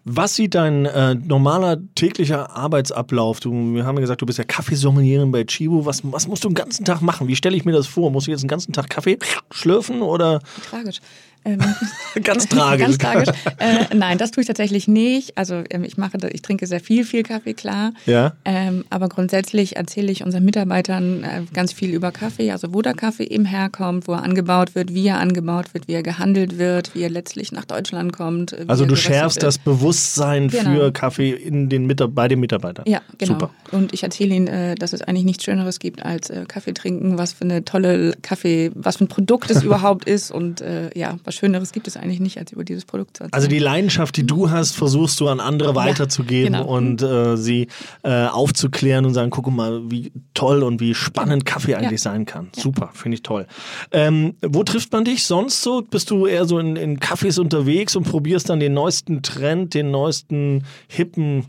[0.04, 3.40] Was sieht dein äh, normaler täglicher Arbeitsablauf?
[3.40, 5.86] Du, wir haben ja gesagt, du bist ja Kaffeesommelierin bei Chibo.
[5.86, 7.28] Was, was musst du den ganzen Tag machen?
[7.28, 8.10] Wie stelle ich mir das vor?
[8.10, 9.20] Musst du jetzt den ganzen Tag Kaffee
[9.52, 11.02] schlürfen oder Tragisch.
[11.44, 11.60] Ähm,
[12.24, 12.86] ganz tragisch?
[12.86, 13.30] Ganz tragisch.
[13.58, 15.38] Äh, nein, das tue ich tatsächlich nicht.
[15.38, 17.94] Also ähm, ich mache, ich trinke sehr viel, viel Kaffee, klar.
[18.06, 18.34] Ja.
[18.46, 22.94] Ähm, aber grundsätzlich erzähle ich unseren Mitarbeitern äh, ganz viel über Kaffee, also wo der
[22.94, 26.94] Kaffee eben herkommt, wo er angebaut wird, wie er angebaut wird, wie er gehandelt wird,
[26.96, 28.54] wie er letztlich nach Deutschland kommt.
[28.54, 29.44] äh, Also du schärfst wird.
[29.48, 30.72] das Bewusstsein Genau.
[30.76, 32.86] für Kaffee in den bei den Mitarbeitern.
[32.88, 33.34] Ja, genau.
[33.34, 33.50] Super.
[33.72, 37.18] Und ich erzähle ihnen, äh, dass es eigentlich nichts Schöneres gibt als äh, Kaffee trinken,
[37.18, 41.18] was für eine tolle Kaffee, was für ein Produkt es überhaupt ist und äh, ja,
[41.24, 43.34] was Schöneres gibt es eigentlich nicht, als über dieses Produkt zu erzählen.
[43.34, 46.66] Also die Leidenschaft, die du hast, versuchst du an andere weiterzugeben genau.
[46.66, 47.68] und äh, sie
[48.04, 52.50] äh, aufzuklären und sagen, guck mal, wie toll und wie spannend Kaffee eigentlich sein kann.
[52.56, 53.48] Super, finde ich toll.
[53.92, 55.82] Ähm, wo trifft man dich sonst so?
[55.82, 59.92] Bist du eher so in, in Cafés unterwegs und probierst dann den neuesten Trend, den
[59.92, 61.46] neuesten hippen,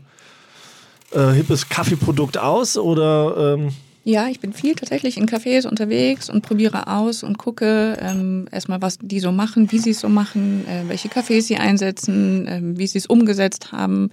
[1.11, 3.69] äh, hippes Kaffeeprodukt aus oder ähm,
[4.05, 8.81] Ja, ich bin viel tatsächlich in Cafés unterwegs und probiere aus und gucke ähm, erstmal,
[8.81, 12.77] was die so machen, wie sie es so machen, äh, welche Cafés sie einsetzen, ähm,
[12.77, 14.11] wie sie es umgesetzt haben.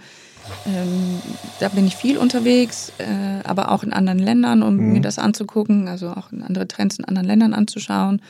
[0.64, 1.20] Ähm,
[1.58, 5.88] da bin ich viel unterwegs, äh, aber auch in anderen Ländern, um mir das anzugucken,
[5.88, 8.22] also auch in andere Trends in anderen Ländern anzuschauen.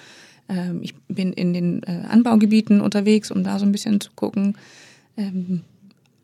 [0.48, 4.56] Ähm, ich bin in den äh, Anbaugebieten unterwegs, um da so ein bisschen zu gucken.
[5.18, 5.60] Ähm,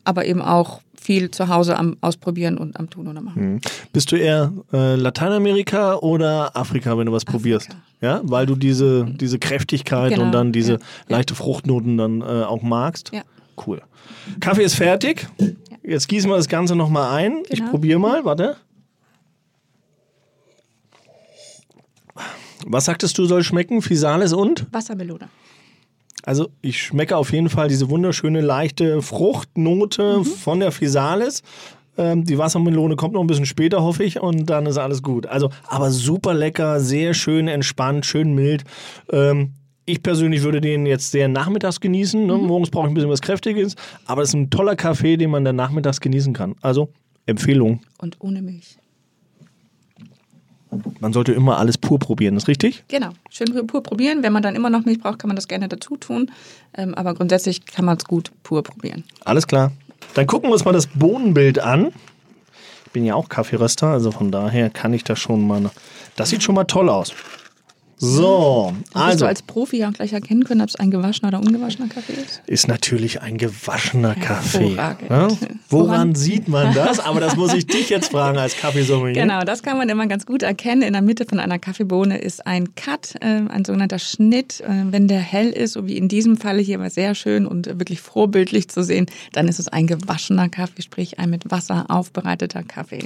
[0.06, 3.60] aber eben auch viel zu Hause am Ausprobieren und am Tun oder Machen.
[3.92, 7.68] Bist du eher äh, Lateinamerika oder Afrika, wenn du was probierst?
[8.00, 10.78] Ja, weil du diese, diese Kräftigkeit Genau, und dann diese ja.
[11.08, 13.10] leichte Fruchtnoten dann äh, auch magst?
[13.12, 13.22] Ja.
[13.66, 13.80] Cool.
[14.40, 15.28] Kaffee ist fertig.
[15.82, 17.42] Jetzt gießen wir das Ganze nochmal ein.
[17.48, 17.70] Ich Genau.
[17.70, 18.56] probiere mal, warte.
[22.66, 23.80] Was sagtest du, soll schmecken?
[23.80, 24.66] Fisales und?
[24.72, 25.28] Wassermelone.
[26.26, 31.42] Also ich schmecke auf jeden Fall diese wunderschöne leichte Fruchtnote von der Physalis.
[31.96, 35.26] Ähm, die Wassermelone kommt noch ein bisschen später, hoffe ich, und dann ist alles gut.
[35.26, 38.64] Also, aber super lecker, sehr schön entspannt, schön mild.
[39.10, 39.52] Ähm,
[39.84, 42.26] ich persönlich würde den jetzt sehr nachmittags genießen.
[42.26, 42.36] Ne?
[42.36, 45.44] Morgens brauche ich ein bisschen was Kräftiges, aber es ist ein toller Kaffee, den man
[45.44, 46.56] dann nachmittags genießen kann.
[46.60, 46.88] Also
[47.24, 47.82] Empfehlung.
[47.98, 48.78] Und ohne Milch.
[51.00, 52.84] Man sollte immer alles pur probieren, ist richtig?
[52.88, 53.10] Genau.
[53.30, 54.22] Schön pur, probieren.
[54.22, 56.30] Wenn man dann immer noch Milch braucht, kann man das gerne dazu tun.
[56.76, 59.04] Ähm, aber grundsätzlich kann man es gut pur probieren.
[59.24, 59.72] Alles klar.
[60.14, 61.92] Dann gucken wir uns mal das Bohnenbild an.
[62.86, 65.70] Ich bin ja auch Kaffeeröster, also von daher kann ich das schon mal.
[66.16, 67.12] Das sieht schon mal toll aus.
[67.98, 71.38] So, also du als Profi ja auch gleich erkennen können, ob es ein gewaschener oder
[71.38, 72.42] ungewaschener Kaffee ist.
[72.46, 74.76] ist natürlich ein gewaschener Kaffee.
[74.76, 75.10] Hervorragend.
[75.10, 75.28] Ne?
[75.70, 76.14] Woran Woran?
[76.14, 77.00] sieht man das?
[77.00, 79.22] Aber das muss ich dich jetzt fragen als Kaffeesommelier.
[79.22, 80.82] Genau, das kann man immer ganz gut erkennen.
[80.82, 84.60] In der Mitte von einer Kaffeebohne ist ein Cut, äh, ein sogenannter Schnitt.
[84.60, 87.66] Äh, wenn der hell ist, so wie in diesem Falle hier war sehr schön und
[87.66, 91.86] äh, wirklich vorbildlich zu sehen, dann ist es ein gewaschener Kaffee, sprich ein mit Wasser
[91.88, 93.04] aufbereiteter Kaffee.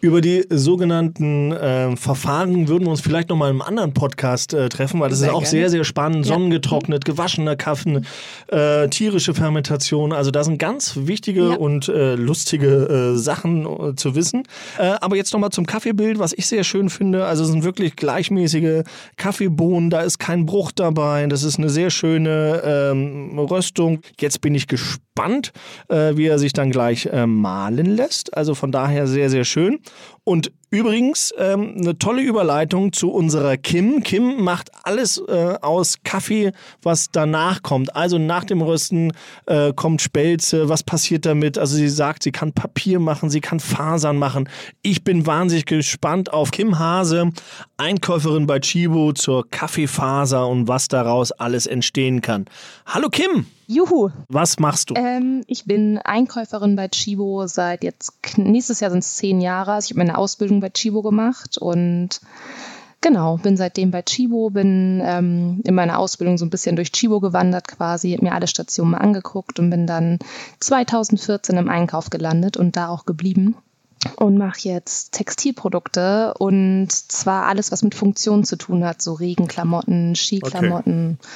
[0.00, 4.68] Über die sogenannten äh, Verfahren würden wir uns vielleicht noch mal im anderen Podcast äh,
[4.68, 5.50] treffen, weil das Sehr ist auch gerne.
[5.50, 6.26] sehr, sehr spannend.
[6.26, 6.34] Ja.
[6.34, 8.00] Sonnengetrocknet, gewaschener Kaffee,
[8.48, 10.12] äh, tierische Fermentation.
[10.12, 11.56] Also da sind ganz wichtige Ja.
[11.56, 14.42] und äh, lustige äh, Sachen äh, zu wissen.
[14.78, 17.26] Äh, aber jetzt noch mal zum Kaffeebild, was ich sehr schön finde.
[17.26, 18.82] Also es sind wirklich gleichmäßige
[19.16, 19.90] Kaffeebohnen.
[19.90, 21.26] Da ist kein Bruch dabei.
[21.26, 24.00] Das ist eine sehr schöne ähm, Röstung.
[24.20, 25.52] Jetzt bin ich gespannt,
[25.88, 28.36] wie er sich dann gleich mahlen lässt.
[28.36, 29.80] Also von daher sehr, sehr schön.
[30.28, 34.02] Und übrigens ähm, eine tolle Überleitung zu unserer Kim.
[34.02, 37.96] Kim macht alles äh, aus Kaffee, was danach kommt.
[37.96, 39.14] Also nach dem Rösten
[39.46, 40.68] äh, kommt Spelze.
[40.68, 41.56] Was passiert damit?
[41.56, 44.50] Also sie sagt, sie kann Papier machen, sie kann Fasern machen.
[44.82, 47.30] Ich bin wahnsinnig gespannt auf Kim Hase,
[47.78, 52.44] Einkäuferin bei Chibo zur Kaffeefaser und was daraus alles entstehen kann.
[52.84, 54.94] Hallo Kim, Juhu, was machst du?
[54.96, 59.72] ähm, ich bin Einkäuferin bei Chibo seit jetzt, nächstes Jahr sind es zehn Jahre.
[59.72, 62.20] Also ich habe meine Ausbildung bei Chibo gemacht und
[63.00, 67.20] Genau, bin seitdem bei Chibo, bin ähm, in meiner Ausbildung so ein bisschen durch Chibo
[67.20, 70.18] gewandert quasi, hab mir alle Stationen mal angeguckt und bin dann
[70.58, 73.54] 2014 im Einkauf gelandet und da auch geblieben
[74.16, 80.16] und mache jetzt Textilprodukte und zwar alles, was mit Funktion zu tun hat, so Regenklamotten,
[80.16, 81.18] Skiklamotten.
[81.20, 81.28] Okay.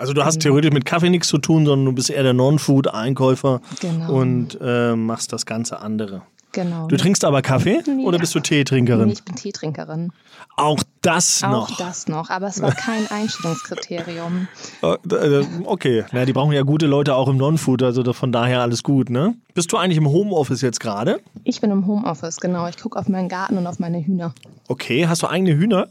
[0.00, 0.44] Also du hast genau.
[0.44, 4.14] theoretisch mit Kaffee nichts zu tun, sondern du bist eher der Non-Food-Einkäufer genau.
[4.14, 6.22] und äh, machst das ganze andere.
[6.52, 6.88] Genau.
[6.88, 9.08] Du trinkst aber Kaffee nee, oder bist du Teetrinkerin?
[9.08, 10.10] Nee, ich bin Teetrinkerin.
[10.56, 11.70] Auch das noch?
[11.70, 14.48] Auch das noch, aber es war kein Einstellungskriterium.
[14.82, 18.62] Äh, äh, okay, Na, die brauchen ja gute Leute auch im Non-Food, also von daher
[18.62, 19.34] alles gut, ne?
[19.52, 21.20] Bist du eigentlich im Homeoffice jetzt gerade?
[21.44, 22.66] Ich bin im Homeoffice, genau.
[22.68, 24.32] Ich gucke auf meinen Garten und auf meine Hühner.
[24.66, 25.88] Okay, hast du eigene Hühner?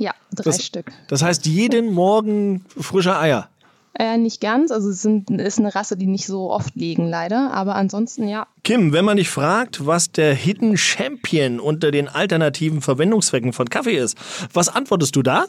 [0.00, 0.90] Ja, drei das, Stück.
[1.08, 3.49] Das heißt, jeden Morgen frische Eier?
[3.98, 4.70] Äh, nicht ganz.
[4.70, 7.52] Also es sind, ist eine Rasse, die nicht so oft legen, leider.
[7.52, 8.46] Aber ansonsten ja.
[8.62, 13.96] Kim, wenn man dich fragt, was der Hidden Champion unter den alternativen Verwendungszwecken von Kaffee
[13.96, 14.16] ist,
[14.52, 15.46] was antwortest du da?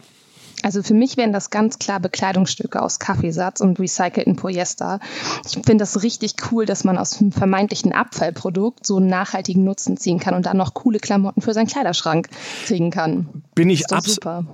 [0.63, 5.00] Also für mich wären das ganz klar Bekleidungsstücke aus Kaffeesatz und recycelten Polyester.
[5.45, 9.97] Ich finde das richtig cool, dass man aus einem vermeintlichen Abfallprodukt so einen nachhaltigen Nutzen
[9.97, 12.30] ziehen kann und dann noch coole Klamotten für seinen Kleiderschrank
[12.65, 13.43] kriegen kann.
[13.56, 13.86] Bin ich,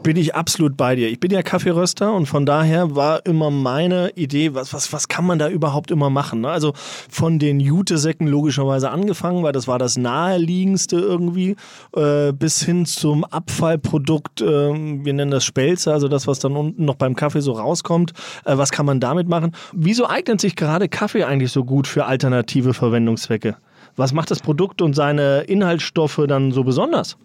[0.03, 1.09] bin ich absolut bei dir.
[1.09, 5.25] Ich bin ja Kaffeeröster und von daher war immer meine Idee, was, was, was kann
[5.25, 6.41] man da überhaupt immer machen?
[6.41, 6.49] Ne?
[6.49, 6.73] Also
[7.09, 11.55] von den Jutesäcken logischerweise angefangen, weil das war das naheliegendste irgendwie,
[11.95, 16.85] äh, bis hin zum Abfallprodukt, äh, wir nennen das Spelze, also das, was dann unten
[16.85, 18.13] noch beim Kaffee so rauskommt.
[18.45, 19.53] Äh, was kann man damit machen?
[19.73, 23.57] Wieso eignet sich gerade Kaffee eigentlich so gut für alternative Verwendungszwecke?
[23.95, 27.17] Was macht das Produkt und seine Inhaltsstoffe dann so besonders?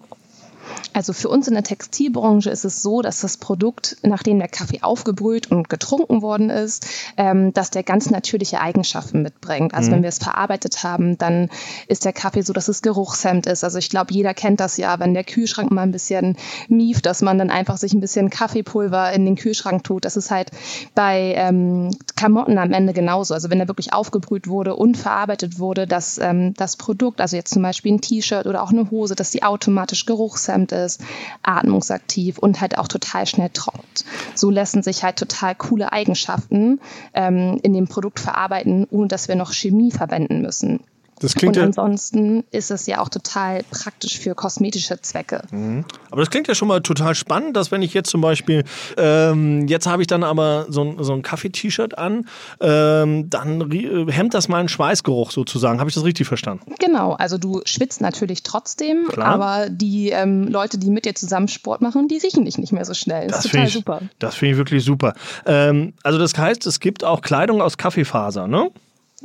[0.93, 4.83] Also für uns in der Textilbranche ist es so, dass das Produkt, nachdem der Kaffee
[4.83, 9.75] aufgebrüht und getrunken worden ist, ähm, dass der ganz natürliche Eigenschaften mitbringt.
[9.75, 9.95] Also mhm.
[9.95, 11.49] wenn wir es verarbeitet haben, dann
[11.89, 13.65] ist der Kaffee so, dass es geruchshemd ist.
[13.65, 16.37] Also ich glaube, jeder kennt das ja, wenn der Kühlschrank mal ein bisschen
[16.69, 20.05] mieft, dass man dann einfach sich ein bisschen Kaffeepulver in den Kühlschrank tut.
[20.05, 20.51] Das ist halt
[20.95, 23.35] bei ähm, Klamotten am Ende genauso.
[23.35, 27.55] Also wenn er wirklich aufgebrüht wurde und verarbeitet wurde, dass ähm, das Produkt, also jetzt
[27.55, 31.01] zum Beispiel ein T-Shirt oder auch eine Hose, dass die automatisch geruchshemd ist,
[31.43, 34.05] atmungsaktiv und halt auch total schnell trocknet.
[34.35, 36.81] So lassen sich halt total coole Eigenschaften
[37.15, 40.81] ähm, in dem Produkt verarbeiten, ohne dass wir noch Chemie verwenden müssen.
[41.23, 45.43] Das klingt und ansonsten ist es ja auch total praktisch für kosmetische Zwecke.
[45.51, 45.85] Mhm.
[46.11, 48.65] Aber das klingt ja schon mal total spannend, dass wenn ich jetzt zum Beispiel,
[48.97, 52.27] ähm, jetzt habe ich dann aber so, so ein Kaffee-T-Shirt an,
[52.61, 53.71] ähm, dann
[54.09, 55.79] hemmt das meinen Schweißgeruch sozusagen.
[55.79, 56.75] Habe ich das richtig verstanden?
[56.79, 59.29] Genau, also du schwitzt natürlich trotzdem, Klar.
[59.29, 62.85] aber die ähm, Leute, die mit dir zusammen Sport machen, die riechen dich nicht mehr
[62.85, 63.29] so schnell.
[63.29, 64.03] Das, das ist total ich, super.
[64.19, 65.15] Das finde ich wirklich super.
[65.47, 68.71] Ähm, also das heißt, es gibt auch Kleidung aus Kaffeefaser, ne?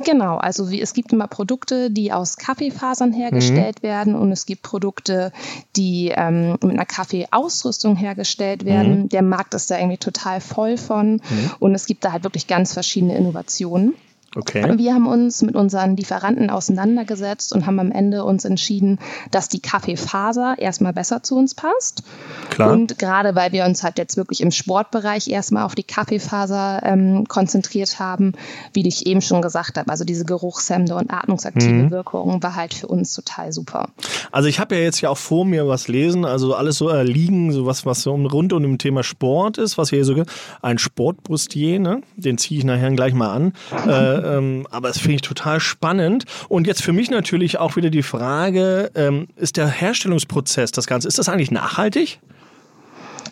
[0.04, 3.86] Genau, also wie, es gibt immer Produkte, die aus Kaffeefasern hergestellt mhm.
[3.86, 5.32] werden und es gibt Produkte,
[5.76, 9.02] die ähm, mit einer Kaffeeausrüstung hergestellt werden.
[9.02, 9.08] Mhm.
[9.08, 11.50] Der Markt ist da irgendwie total voll von mhm.
[11.58, 13.94] und es gibt da halt wirklich ganz verschiedene Innovationen.
[14.36, 14.76] Okay.
[14.76, 18.98] Wir haben uns mit unseren Lieferanten auseinandergesetzt und haben am Ende uns entschieden,
[19.30, 22.02] dass die Kaffeefaser erstmal besser zu uns passt.
[22.50, 22.72] Klar.
[22.72, 27.26] Und gerade weil wir uns halt jetzt wirklich im Sportbereich erstmal auf die Kaffeefaser ähm,
[27.26, 28.34] konzentriert haben,
[28.74, 31.90] wie ich eben schon gesagt habe, also diese geruchshemmende und atmungsaktive mhm.
[31.90, 33.88] Wirkung war halt für uns total super.
[34.30, 37.50] Also ich habe ja jetzt ja auch vor mir was lesen, also alles so erliegen,
[37.52, 40.22] so was, was so rund um dem Thema Sport ist, was hier so
[40.60, 42.02] ein Sportbustier, ne?
[42.16, 43.52] den ziehe ich nachher gleich mal an.
[43.86, 46.24] Äh, ähm, aber das finde ich total spannend.
[46.48, 51.08] Und jetzt für mich natürlich auch wieder die Frage, ähm, ist der Herstellungsprozess, das Ganze,
[51.08, 52.20] ist das eigentlich nachhaltig?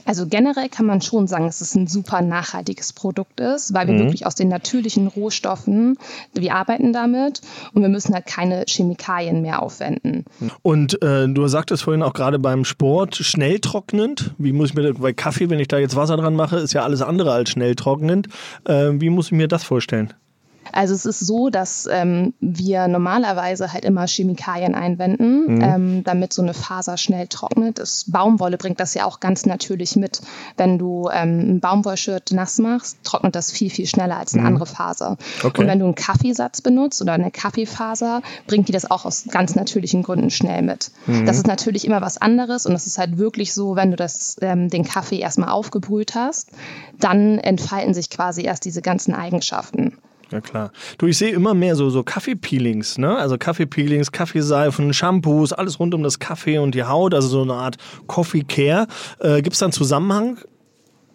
[0.06, 3.94] Also generell kann man schon sagen, dass es ein super nachhaltiges Produkt ist, weil wir
[3.94, 3.98] mhm.
[4.00, 5.98] wirklich aus den natürlichen Rohstoffen,
[6.32, 7.40] wir arbeiten damit
[7.72, 10.24] und wir müssen halt keine Chemikalien mehr aufwenden.
[10.62, 14.32] Und äh, du sagtest vorhin auch gerade beim Sport schnell trocknend.
[14.38, 16.72] Wie muss ich mir das, bei Kaffee, wenn ich da jetzt Wasser dran mache, ist
[16.72, 18.28] ja alles andere als schnell trocknend.
[18.64, 20.14] Äh, wie muss ich mir das vorstellen?
[20.76, 25.60] Also es ist so, dass ähm, wir normalerweise halt immer Chemikalien einwenden, mhm.
[25.62, 27.78] ähm, damit so eine Faser schnell trocknet.
[27.78, 30.20] Das Baumwolle bringt das ja auch ganz natürlich mit.
[30.58, 34.48] Wenn du ähm, ein Baumwollshirt nass machst, trocknet das viel, viel schneller als eine mhm.
[34.48, 35.16] andere Faser.
[35.42, 35.62] Okay.
[35.62, 39.54] Und wenn du einen Kaffeesatz benutzt oder eine Kaffeefaser, bringt die das auch aus ganz
[39.54, 40.90] natürlichen Gründen schnell mit.
[41.06, 41.24] Mhm.
[41.24, 44.36] Das ist natürlich immer was anderes und es ist halt wirklich so, wenn du das,
[44.42, 46.50] ähm, den Kaffee erstmal aufgebrüht hast,
[47.00, 49.96] dann entfalten sich quasi erst diese ganzen Eigenschaften.
[50.30, 50.72] Ja klar.
[50.98, 53.16] Du, ich sehe immer mehr so, so Kaffeepeelings, ne?
[53.16, 57.54] Also Kaffeepeelings, Kaffeeseifen, Shampoos, alles rund um das Kaffee und die Haut, also so eine
[57.54, 57.76] Art
[58.08, 58.88] Coffee Care.
[59.20, 60.38] Äh, Gibt es da einen Zusammenhang?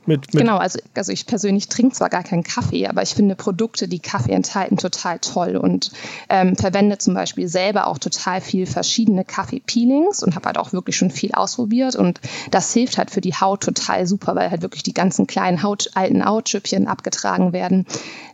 [0.05, 3.35] Mit, mit Genau, also, also ich persönlich trinke zwar gar keinen Kaffee, aber ich finde
[3.35, 5.91] Produkte, die Kaffee enthalten, total toll und
[6.27, 10.95] ähm, verwende zum Beispiel selber auch total viel verschiedene Kaffee-Peelings und habe halt auch wirklich
[10.95, 14.81] schon viel ausprobiert und das hilft halt für die Haut total super, weil halt wirklich
[14.81, 17.85] die ganzen kleinen Haut, alten Hautschüppchen abgetragen werden.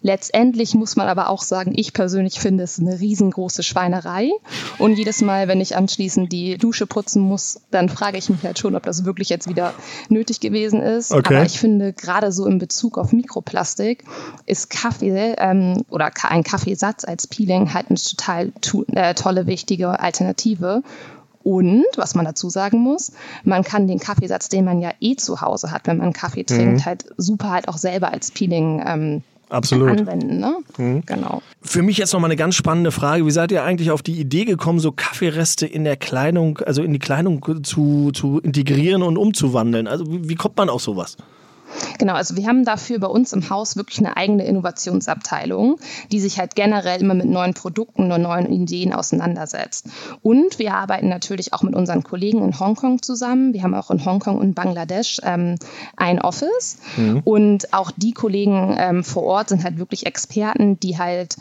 [0.02, 4.32] Letztendlich muss man aber auch sagen, ich persönlich finde es eine riesengroße Schweinerei
[4.78, 8.58] und jedes Mal, wenn ich anschließend die Dusche putzen muss, dann frage ich mich halt
[8.58, 9.74] schon, ob das wirklich jetzt wieder
[10.08, 11.12] nötig gewesen ist.
[11.12, 11.57] Okay.
[11.58, 14.04] Ich finde, gerade so in Bezug auf Mikroplastik
[14.46, 20.00] ist Kaffee ähm, oder ein Kaffeesatz als Peeling halt eine total tu äh, tolle, wichtige
[20.00, 20.84] Alternative.
[21.42, 25.42] Und, was man dazu sagen muss, man kann den Kaffeesatz, den man ja eh zu
[25.42, 29.90] Hause hat, wenn man Kaffee trinkt, halt super halt auch selber als Peeling ähm, Absolut.
[29.90, 30.40] anwenden.
[30.40, 31.02] Ne?
[31.08, 31.42] Genau.
[31.64, 33.26] Für mich jetzt noch mal eine ganz spannende Frage.
[33.26, 36.94] Wie seid ihr eigentlich auf die Idee gekommen, so Kaffeereste in der Kleidung, also in
[36.94, 39.88] die Kleidung zu, zu integrieren und umzuwandeln?
[39.88, 41.18] Also wie, wie kommt man auf sowas?
[42.00, 45.80] Genau, also wir haben dafür bei uns im Haus wirklich eine eigene Innovationsabteilung,
[46.12, 49.88] die sich halt generell immer mit neuen Produkten und neuen Ideen auseinandersetzt.
[50.22, 53.54] Und wir arbeiten natürlich auch mit unseren Kollegen in Hongkong zusammen.
[53.54, 55.56] Wir haben auch in Hongkong und Bangladesch ähm,
[55.96, 56.78] ein Office.
[57.26, 61.38] Und auch die Kollegen ähm, vor Ort sind halt wirklich Experten, die halt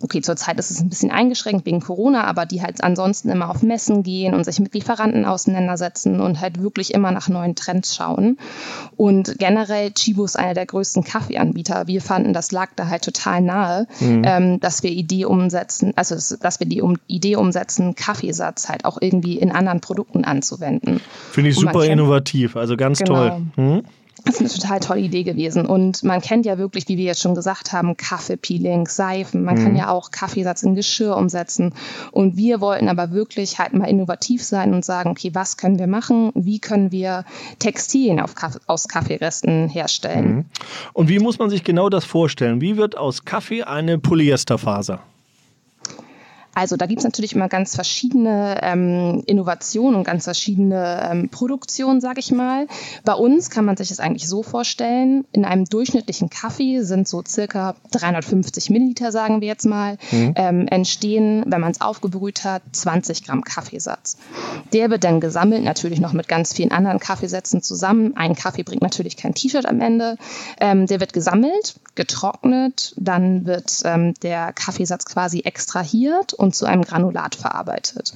[0.00, 3.62] okay, zurzeit ist es ein bisschen eingeschränkt wegen Corona, aber die halt ansonsten immer auf
[3.62, 8.38] Messen gehen und sich mit Lieferanten auseinandersetzen und halt wirklich immer nach neuen Trends schauen.
[8.96, 11.86] Und generell, Chibo ist einer der größten Kaffeeanbieter.
[11.86, 16.60] Wir fanden, das lag da halt total nahe, ähm, dass wir Idee umsetzen, also dass
[16.60, 21.00] wir die um, Idee umsetzen, Kaffeesatz halt auch irgendwie in anderen Produkten anzuwenden.
[21.30, 23.28] Finde ich super innovativ, also ganz Genau.
[23.28, 23.42] toll.
[23.56, 23.82] Hm?
[24.26, 25.66] Das ist eine total tolle Idee gewesen.
[25.66, 29.44] Und man kennt ja wirklich, wie wir jetzt schon gesagt haben, Kaffeepeeling, Seifen.
[29.44, 31.72] Man kann ja auch Kaffeesatz in Geschirr umsetzen.
[32.10, 35.86] Und wir wollten aber wirklich halt mal innovativ sein und sagen, okay, was können wir
[35.86, 36.32] machen?
[36.34, 37.24] Wie können wir
[37.60, 40.50] Textilien auf Kaff aus Kaffeeresten herstellen?
[40.92, 42.60] Und wie muss man sich genau das vorstellen?
[42.60, 45.00] Wie wird aus Kaffee eine Polyesterfaser?
[46.56, 52.00] Also da gibt es natürlich immer ganz verschiedene ähm, Innovationen und ganz verschiedene ähm, Produktionen,
[52.00, 52.66] sage ich mal.
[53.04, 57.22] Bei uns kann man sich das eigentlich so vorstellen, in einem durchschnittlichen Kaffee sind so
[57.28, 63.24] circa 350 Milliliter, sagen wir jetzt mal, ähm, entstehen, wenn man es aufgebrüht hat, 20
[63.26, 64.16] Gramm Kaffeesatz.
[64.72, 68.16] Der wird dann gesammelt, natürlich noch mit ganz vielen anderen Kaffeesätzen zusammen.
[68.16, 70.16] Ein Kaffee bringt natürlich kein T-Shirt am Ende.
[70.58, 76.82] Ähm, der wird gesammelt, getrocknet, dann wird ähm, der Kaffeesatz quasi extrahiert und zu einem
[76.82, 78.14] Granulat verarbeitet.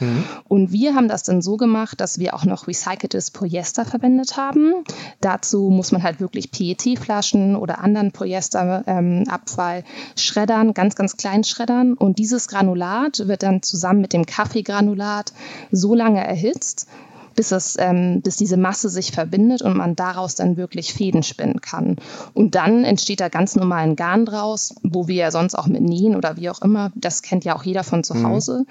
[0.48, 4.72] Und wir haben das dann so gemacht, dass wir auch noch recyceltes Polyester verwendet haben.
[5.20, 9.84] Dazu muss man halt wirklich PET-Flaschen oder anderen Polyesterabfall
[10.16, 11.94] schreddern, ganz, ganz klein schreddern.
[11.94, 15.32] Und dieses Granulat wird dann zusammen mit dem Kaffeegranulat
[15.70, 16.86] so lange erhitzt,
[17.34, 21.60] bis, es, ähm, bis diese Masse sich verbindet und man daraus dann wirklich Fäden spinnen
[21.60, 21.96] kann.
[22.34, 25.82] Und dann entsteht da ganz normal ein Garn draus, wo wir ja sonst auch mit
[25.82, 28.64] nähen oder wie auch immer, das kennt ja auch jeder von zu Hause.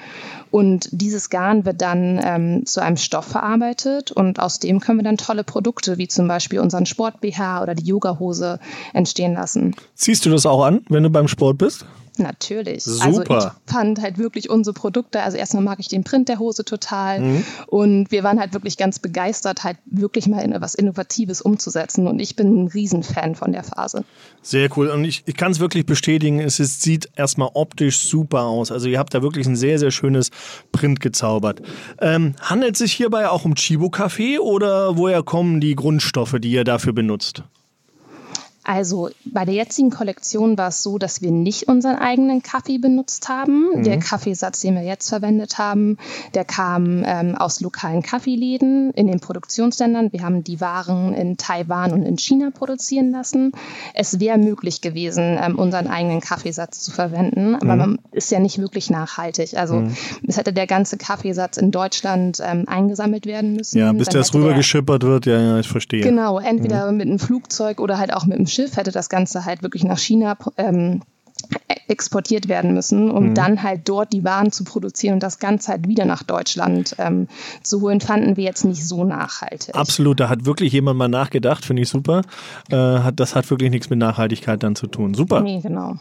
[0.51, 5.03] Und dieses Garn wird dann ähm, zu einem Stoff verarbeitet und aus dem können wir
[5.03, 8.59] dann tolle Produkte, wie zum Beispiel unseren Sport-BH oder die Yogahose
[8.93, 9.75] entstehen lassen.
[9.95, 11.85] Ziehst du das auch an, wenn du beim Sport bist?
[12.19, 12.85] Natürlich.
[12.85, 13.55] Also Super.
[13.65, 17.19] ich fand halt wirklich unsere Produkte, also erstmal mag ich den Print der Hose total
[17.21, 17.43] Mhm.
[17.67, 22.19] und wir waren halt wirklich ganz begeistert, halt wirklich mal in was Innovatives umzusetzen und
[22.19, 24.03] ich bin ein Riesenfan von der Phase.
[24.41, 24.87] Sehr cool.
[24.89, 28.71] Und ich, ich kann es wirklich bestätigen, es ist, sieht erstmal optisch super aus.
[28.71, 30.29] Also ihr habt da wirklich ein sehr, sehr schönes
[30.71, 31.61] Print gezaubert.
[32.01, 36.63] Ähm, handelt es sich hierbei auch um Chibo-Kaffee oder woher kommen die Grundstoffe, die ihr
[36.63, 37.43] dafür benutzt?
[38.69, 43.27] Also bei der jetzigen Kollektion war es so, dass wir nicht unseren eigenen Kaffee benutzt
[43.27, 43.81] haben.
[43.81, 45.97] Der Kaffeesatz, den wir jetzt verwendet haben,
[46.35, 50.13] der kam ähm, aus lokalen Kaffeeläden in den Produktionsländern.
[50.13, 53.53] Wir haben die Waren in Taiwan und in China produzieren lassen.
[53.95, 58.59] Es wäre möglich gewesen, ähm, unseren eigenen Kaffeesatz zu verwenden, aber man ist ja nicht
[58.59, 59.57] wirklich nachhaltig.
[59.57, 59.85] Also
[60.27, 63.79] es hätte der ganze Kaffeesatz in Deutschland ähm, eingesammelt werden müssen.
[63.79, 66.03] Ja, bis das rübergeschippert wird, ja, ja, ich verstehe.
[66.03, 69.63] Genau, entweder mit einem Flugzeug oder halt auch mit einem Schiff hätte das Ganze halt
[69.63, 71.01] wirklich nach China ähm,
[71.87, 75.87] exportiert werden müssen, um dann halt dort die Waren zu produzieren und das Ganze halt
[75.87, 77.27] wieder nach Deutschland ähm,
[77.63, 79.73] zu holen, fanden wir jetzt nicht so nachhaltig.
[79.73, 82.21] Absolut, da hat wirklich jemand mal nachgedacht, finde ich super.
[82.69, 85.13] Äh, hat, das hat wirklich nichts mit Nachhaltigkeit dann zu tun.
[85.13, 85.41] Super.
[85.41, 85.95] Nee, genau.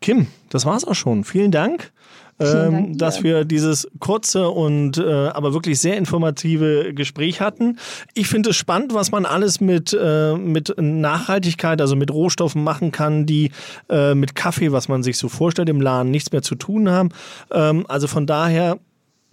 [0.00, 1.24] Kim, das war's auch schon.
[1.24, 1.92] Vielen Dank.
[2.40, 7.78] Dank ähm, dass wir dieses kurze und äh, aber wirklich sehr informative Gespräch hatten.
[8.14, 12.92] Ich finde es spannend, was man alles mit, äh, mit Nachhaltigkeit, also mit Rohstoffen machen
[12.92, 13.50] kann, die
[13.88, 17.10] äh, mit Kaffee, was man sich so vorstellt, im Laden nichts mehr zu tun haben.
[17.50, 18.78] Ähm, also von daher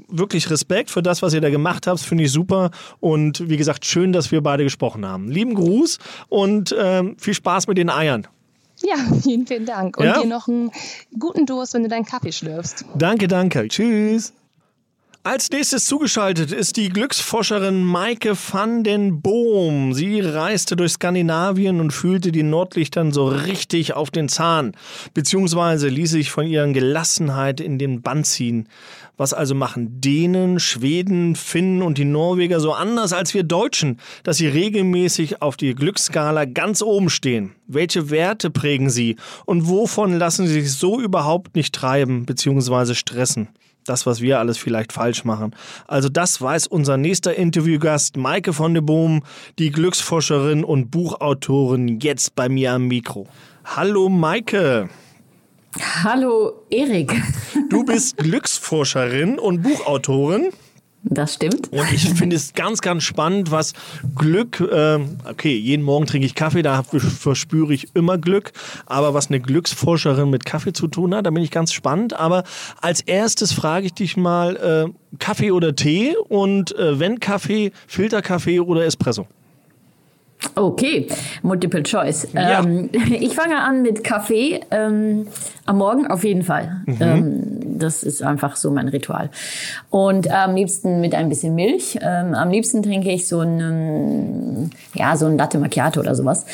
[0.10, 2.00] wirklich Respekt für das, was ihr da gemacht habt.
[2.00, 2.72] Finde ich super.
[3.00, 5.30] Und wie gesagt, schön, dass wir beide gesprochen haben.
[5.30, 5.98] Lieben Gruß
[6.30, 8.28] und ähm, viel Spaß mit den Eiern.
[8.84, 9.98] Ja, vielen, vielen Dank.
[9.98, 10.22] Und Ja?
[10.22, 10.72] dir noch einen
[11.20, 12.86] guten Durst, wenn du deinen Kaffee schlürfst.
[12.96, 13.68] Danke, danke.
[13.68, 14.34] Tschüss.
[15.24, 19.94] Als nächstes zugeschaltet ist die Glücksforscherin Maike van den Boom.
[19.94, 24.72] Sie reiste durch Skandinavien und fühlte die Nordlichtern so richtig auf den Zahn,
[25.14, 28.70] beziehungsweise ließ sich von ihren Gelassenheit in den Bann ziehen.
[29.18, 34.38] Was also machen Dänen, Schweden, Finnen und die Norweger so anders als wir Deutschen, dass
[34.38, 37.56] sie regelmäßig auf die Glücksskala ganz oben stehen?
[37.66, 39.16] Welche Werte prägen sie
[39.46, 42.94] und wovon lassen sie sich so überhaupt nicht treiben bzw.
[42.94, 43.50] stressen?
[43.86, 45.56] das, was wir alles vielleicht falsch machen.
[45.88, 49.24] Also das weiß unser nächster Interviewgast Maike von de Boom,
[49.60, 53.28] die Glücksforscherin und Buchautorin, jetzt bei mir am Mikro.
[53.64, 54.90] Hallo Maike,
[55.82, 57.14] Hallo Erik.
[57.70, 60.50] du bist Glücksforscherin und Buchautorin.
[61.04, 61.72] Das stimmt.
[61.72, 63.74] Und ich finde es ganz, ganz spannend, was
[64.16, 68.52] Glück, ähm, okay, jeden Morgen trinke ich Kaffee, da verspüre ich immer Glück,
[68.86, 72.14] aber was eine Glücksforscherin mit Kaffee zu tun hat, da bin ich ganz spannend.
[72.14, 72.44] Aber
[72.82, 78.60] als erstes frage ich dich mal, äh, Kaffee oder Tee und äh, wenn Kaffee, Filterkaffee
[78.60, 79.28] oder Espresso?
[80.56, 81.08] Okay,
[81.42, 82.28] Multiple Choice.
[82.34, 82.62] Ja.
[82.62, 84.62] Ähm, ich fange an mit Kaffee.
[84.72, 85.28] Ähm,
[85.66, 86.84] am Morgen auf jeden Fall.
[87.00, 89.30] Ähm, das ist einfach so mein Ritual.
[89.90, 91.98] Und am liebsten mit ein bisschen Milch.
[92.02, 96.46] Ähm, am liebsten trinke ich so ein, ähm, ja, so ein Latte Macchiato oder sowas.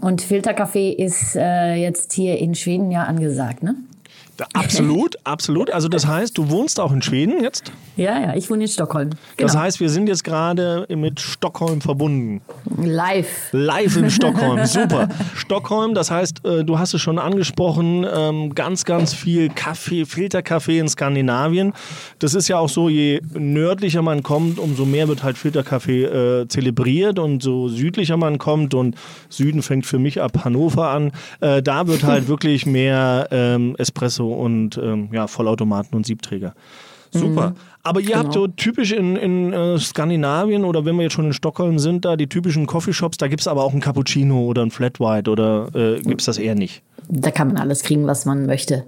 [0.00, 3.76] Und Filterkaffee ist äh, jetzt hier in Schweden ja angesagt, ne?
[4.52, 5.70] Absolut, absolut.
[5.70, 7.72] Also das heißt, du wohnst auch in Schweden jetzt?
[7.96, 9.10] Ja, ja, ich wohne in Stockholm.
[9.10, 9.46] Genau.
[9.46, 12.40] Das heißt, wir sind jetzt gerade mit Stockholm verbunden.
[12.82, 13.50] Live.
[13.52, 15.08] Live in Stockholm, super.
[15.36, 20.80] Stockholm, das heißt, äh, du hast es schon angesprochen, ähm, ganz, ganz viel Kaffee, Filterkaffee
[20.80, 21.72] in Skandinavien.
[22.18, 26.48] Das ist ja auch so, je nördlicher man kommt, umso mehr wird halt Filterkaffee äh,
[26.48, 28.96] zelebriert und so südlicher man kommt und
[29.28, 34.23] Süden fängt für mich ab Hannover an, äh, da wird halt wirklich mehr ähm, Espresso
[34.32, 36.54] und ähm, ja, Vollautomaten und Siebträger.
[37.10, 37.54] Super.
[37.82, 41.32] Aber ihr habt so typisch in, in äh, Skandinavien oder wenn wir jetzt schon in
[41.32, 44.70] Stockholm sind, da die typischen Coffeeshops, da gibt es aber auch ein Cappuccino oder ein
[44.70, 46.82] Flat White oder äh, gibt es das eher nicht?
[47.08, 48.84] Da kann man alles kriegen, was man möchte.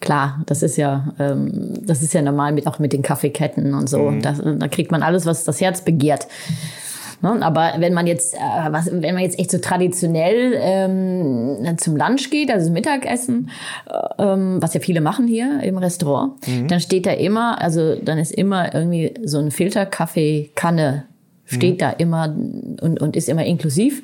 [0.00, 3.88] Klar, das ist ja, ähm, das ist ja normal mit auch mit den Kaffeeketten und
[3.88, 4.10] so.
[4.10, 4.22] Mhm.
[4.22, 6.26] Da, da kriegt man alles, was das Herz begehrt.
[7.22, 7.38] Ne?
[7.44, 8.38] Aber wenn man jetzt, äh,
[8.70, 13.50] was, wenn man jetzt echt so traditionell ähm, zum Lunch geht, also Mittagessen,
[13.86, 16.68] äh, ähm, was ja viele machen hier im Restaurant, Mhm.
[16.68, 21.04] dann steht da immer, also dann ist immer irgendwie so ein Filterkaffeekanne
[21.46, 21.78] steht Mhm.
[21.78, 22.34] da immer
[22.80, 24.02] und, und ist immer inklusiv.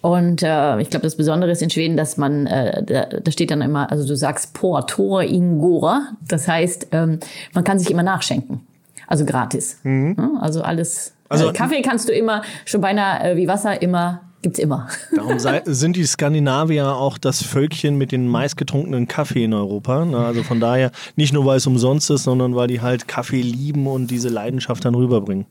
[0.00, 3.50] Und äh, ich glaube, das Besondere ist in Schweden, dass man, äh, da, da steht
[3.50, 6.08] dann immer, also du sagst por, tor, ingora.
[6.28, 7.18] Das heißt, ähm,
[7.54, 8.60] man kann sich immer nachschenken.
[9.08, 9.78] Also gratis.
[9.84, 11.12] Ja, also alles.
[11.28, 14.88] Also- Also Kaffee kannst du immer, schon beinahe äh, wie Wasser, immer, gibt's immer.
[15.14, 20.04] Darum sei, sind die Skandinavier auch das Völkchen mit den meistgetrunkenen Kaffee in Europa.
[20.04, 20.18] Ne?
[20.18, 23.86] Also von daher, nicht nur weil es umsonst ist, sondern weil die halt Kaffee lieben
[23.86, 25.46] und diese Leidenschaft dann rüberbringen.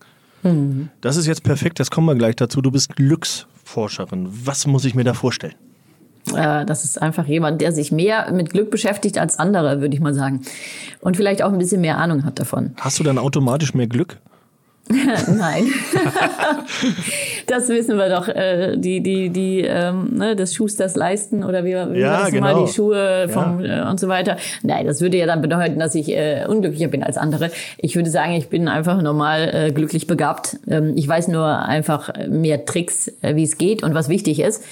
[1.01, 2.61] Das ist jetzt perfekt, das kommen wir gleich dazu.
[2.61, 4.27] Du bist Glücksforscherin.
[4.45, 5.55] Was muss ich mir da vorstellen?
[6.35, 10.01] Äh, das ist einfach jemand, der sich mehr mit Glück beschäftigt als andere, würde ich
[10.01, 10.41] mal sagen.
[11.01, 12.75] Und vielleicht auch ein bisschen mehr Ahnung hat davon.
[12.79, 14.17] Hast du dann automatisch mehr Glück?
[15.35, 15.65] Nein.
[17.47, 21.73] das wissen wir doch, äh, die, die, die, ähm, ne, des Schusters leisten oder wie,
[21.73, 22.53] wie Ja, das genau.
[22.53, 24.37] mal, die Schuhe vom, äh, und so weiter.
[24.61, 27.49] Nein, das würde ja dann bedeuten, dass ich äh, unglücklicher bin als andere.
[27.77, 30.57] Ich würde sagen, ich bin einfach normal äh, glücklich begabt.
[30.67, 34.63] Ähm, ich weiß nur einfach mehr Tricks, äh, wie es geht und was wichtig ist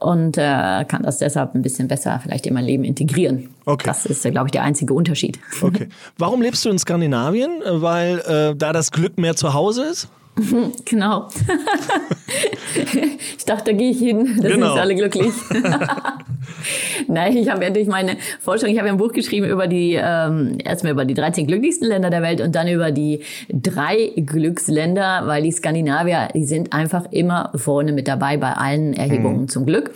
[0.00, 3.50] und äh, kann das deshalb ein bisschen besser vielleicht in mein Leben integrieren.
[3.66, 3.86] Okay.
[3.86, 5.38] Das ist, äh, glaube ich, der einzige Unterschied.
[5.60, 5.88] Okay.
[6.18, 7.50] Warum lebst du in Skandinavien?
[7.64, 10.08] Weil äh, da das Glück mehr zu Hause ist?
[10.84, 11.28] Genau.
[13.36, 14.68] ich dachte, da gehe ich hin, da Genau.
[14.72, 15.32] sind alle glücklich.
[17.08, 19.98] Nein, ich habe ja durch meine Forschung, ich habe ja ein Buch geschrieben über die,
[20.00, 23.20] ähm, erstmal über die 13 glücklichsten Länder der Welt und dann über die
[23.52, 29.48] drei Glücksländer, weil die Skandinavier, die sind einfach immer vorne mit dabei bei allen Erhebungen
[29.48, 29.90] zum Glück.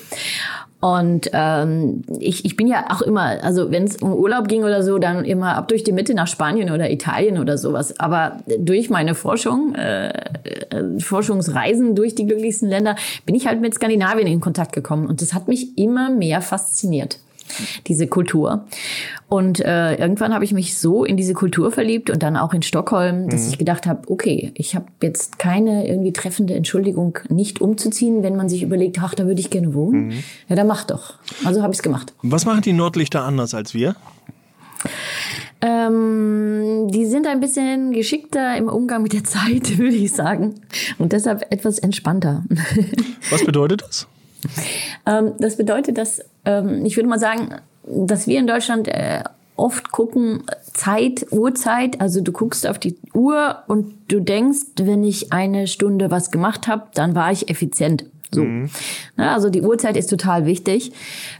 [0.84, 4.82] Und ähm, ich, ich bin ja auch immer, also wenn es um Urlaub ging oder
[4.82, 7.98] so, dann immer ab durch die Mitte nach Spanien oder Italien oder sowas.
[7.98, 13.72] Aber durch meine Forschung, äh, äh, Forschungsreisen durch die glücklichsten Länder, bin ich halt mit
[13.72, 15.06] Skandinavien in Kontakt gekommen.
[15.06, 17.18] Und das hat mich immer mehr fasziniert
[17.86, 18.66] diese Kultur.
[19.28, 22.62] Und äh, irgendwann habe ich mich so in diese Kultur verliebt und dann auch in
[22.62, 28.22] Stockholm, dass ich gedacht habe, okay, ich habe jetzt keine irgendwie treffende Entschuldigung, nicht umzuziehen,
[28.22, 30.12] wenn man sich überlegt, ach, da würde ich gerne wohnen.
[30.48, 31.14] Ja, dann mach doch.
[31.44, 32.14] Also habe ich es gemacht.
[32.22, 33.96] Was machen die Nordlichter anders als wir?
[35.60, 40.56] Ähm, die sind ein bisschen geschickter im Umgang mit der Zeit, würde ich sagen.
[40.98, 42.44] Und deshalb etwas entspannter.
[43.30, 44.06] Was bedeutet das?
[45.06, 49.22] ähm, das bedeutet, dass ähm, ich würde mal sagen, dass wir in Deutschland äh,
[49.56, 55.32] oft gucken, Zeit, Uhrzeit, also du guckst auf die Uhr und du denkst, wenn ich
[55.32, 58.04] eine Stunde was gemacht habe, dann war ich effizient.
[58.34, 58.42] So.
[58.42, 58.70] Mhm.
[59.16, 60.92] Na, also die Uhrzeit ist total wichtig.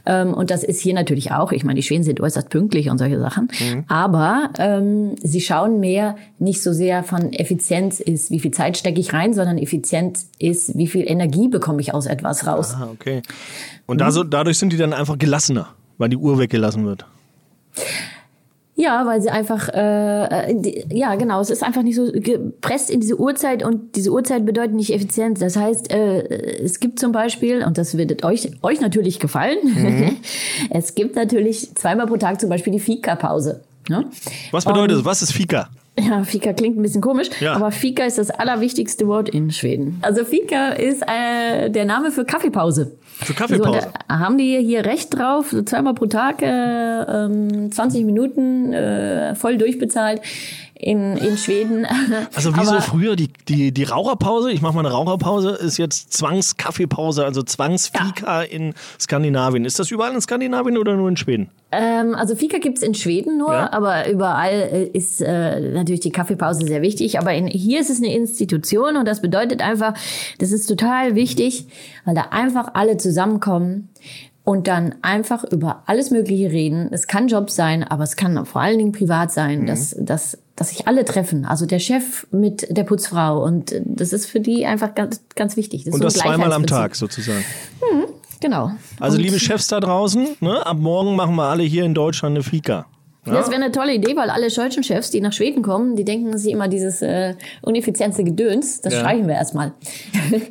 [0.07, 1.53] Ähm, und das ist hier natürlich auch.
[1.53, 3.49] Ich meine, die Schweden sind äußerst pünktlich und solche Sachen.
[3.61, 3.85] Mhm.
[3.89, 9.01] Aber ähm, sie schauen mehr nicht so sehr von Effizienz ist, wie viel Zeit stecke
[9.01, 12.75] ich rein, sondern Effizienz ist, wie viel Energie bekomme ich aus etwas raus.
[12.75, 13.23] Aha, okay.
[13.87, 13.99] Und mhm.
[13.99, 15.69] da so, dadurch sind die dann einfach gelassener,
[15.99, 17.07] weil die Uhr weggelassen wird.
[18.85, 23.01] Ja, weil sie einfach, äh, die, ja genau, es ist einfach nicht so gepresst in
[23.01, 25.41] diese Uhrzeit und diese Uhrzeit bedeutet nicht Effizienz.
[25.41, 26.23] Das heißt, äh,
[26.63, 30.17] es gibt zum Beispiel, und das wird euch, euch natürlich gefallen, mhm.
[30.71, 33.63] es gibt natürlich zweimal pro Tag zum Beispiel die Fika-Pause.
[33.89, 34.05] Ne?
[34.51, 35.05] Was bedeutet das?
[35.07, 35.71] Was ist Fika?
[35.99, 37.55] Ja, Fika klingt ein bisschen komisch, ja.
[37.55, 39.99] aber Fika ist das allerwichtigste Wort in Schweden.
[40.03, 42.93] Also Fika ist äh, der Name für Kaffeepause.
[43.17, 43.81] Für Kaffeepause.
[43.81, 49.35] So, haben die hier recht drauf, so zweimal pro Tag, äh, 20 ähm, Minuten äh,
[49.35, 50.21] voll durchbezahlt
[50.85, 51.87] in, in Schweden.
[52.35, 56.13] Also wie so früher die, die, die Raucherpause, ich mache mal eine Raucherpause, ist jetzt
[56.13, 58.49] Zwangskaffeepause, also Zwangsfika ja.
[58.49, 59.65] in Skandinavien.
[59.65, 61.51] Ist das überall in Skandinavien oder nur in Schweden?
[61.73, 63.73] Ähm, also Fika gibt's in Schweden nur, ja.
[63.73, 67.19] aber überall äh, ist äh, natürlich die Kaffeepause sehr wichtig.
[67.19, 69.95] Aber in, hier ist es eine Institution und das bedeutet einfach,
[70.39, 71.67] das ist total wichtig,
[72.05, 73.91] weil da einfach alle zusammenkommen
[74.45, 76.89] und dann einfach über alles Mögliche reden.
[76.91, 79.67] Es kann Job sein, aber es kann vor allen Dingen privat sein, mhm.
[79.67, 81.45] dass, dass, dass sich alle treffen.
[81.45, 83.43] Also der Chef mit der Putzfrau.
[83.43, 85.85] Und das ist für die einfach ganz, ganz wichtig.
[85.85, 87.45] Das und das zweimal am Tag sozusagen.
[87.93, 88.05] Mhm,
[88.41, 88.73] genau.
[89.01, 92.35] Also und liebe Chefs da draußen, ne, ab morgen machen wir alle hier in Deutschland
[92.35, 92.87] eine Fika.
[93.27, 93.35] Ja?
[93.35, 96.37] Das wäre eine tolle Idee, weil alle deutschen Chefs, die nach Schweden kommen, die denken
[96.37, 99.01] sich immer dieses äh, uneffiziente Gedöns, das ja.
[99.01, 99.73] streichen wir erstmal.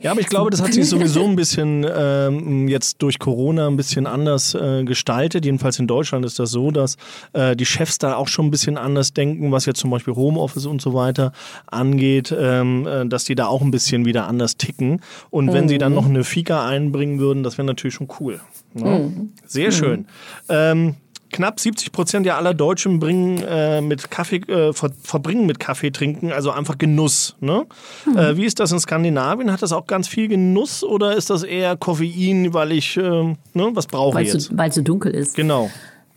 [0.02, 3.76] Ja, aber ich glaube, das hat sich sowieso ein bisschen ähm, jetzt durch Corona ein
[3.76, 5.46] bisschen anders äh, gestaltet.
[5.46, 6.98] Jedenfalls in Deutschland ist das so, dass
[7.34, 10.66] äh, die Chefs da auch schon ein bisschen anders denken, was jetzt zum Beispiel Homeoffice
[10.66, 11.32] und so weiter
[11.68, 15.02] angeht, ähm, äh, dass die da auch ein bisschen wieder anders ticken.
[15.30, 15.54] Und mhm.
[15.54, 15.96] wenn sie dann mhm.
[15.96, 18.40] noch eine Fika einbringen würden, das wäre natürlich schon cool.
[18.76, 18.84] Ja?
[18.84, 19.00] Ne?
[19.00, 19.34] Mhm.
[19.46, 20.02] Sehr schön.
[20.02, 20.06] Mhm.
[20.50, 20.96] Ähm,
[21.34, 25.92] knapp 70 Prozent der aller Deutschen bringen äh, mit Kaffee, äh, ver verbringen mit Kaffee
[25.92, 27.36] trinken, also einfach Genuss.
[27.42, 27.66] Ne?
[28.06, 28.18] Mhm.
[28.18, 29.52] Äh, wie ist das in Skandinavien?
[29.52, 33.72] Hat das auch ganz viel Genuss oder ist das eher Koffein, weil ich, ähm, ne,
[33.74, 34.58] was brauche ich jetzt?
[34.58, 35.36] Weil es so dunkel ist.
[35.36, 35.70] Genau.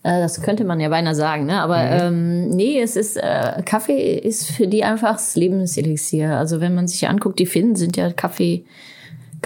[0.03, 1.61] Äh, das könnte man ja beinahe sagen, ne?
[1.61, 2.47] Aber mhm.
[2.47, 6.37] ähm, nee, es ist äh, Kaffee ist für die einfach das Lebenselixier.
[6.37, 8.65] Also wenn man sich anguckt, die Finnen sind ja Kaffee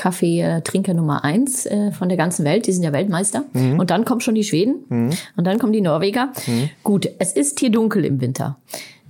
[0.01, 2.66] Kaffeetrinker Nummer eins äh, von der ganzen Welt.
[2.66, 3.44] Die sind ja Weltmeister.
[3.53, 3.78] Mhm.
[3.78, 5.11] Und dann kommen schon die Schweden mhm.
[5.36, 6.32] und dann kommen die Norweger.
[6.46, 6.70] Mhm.
[6.82, 8.57] Gut, es ist hier dunkel im Winter.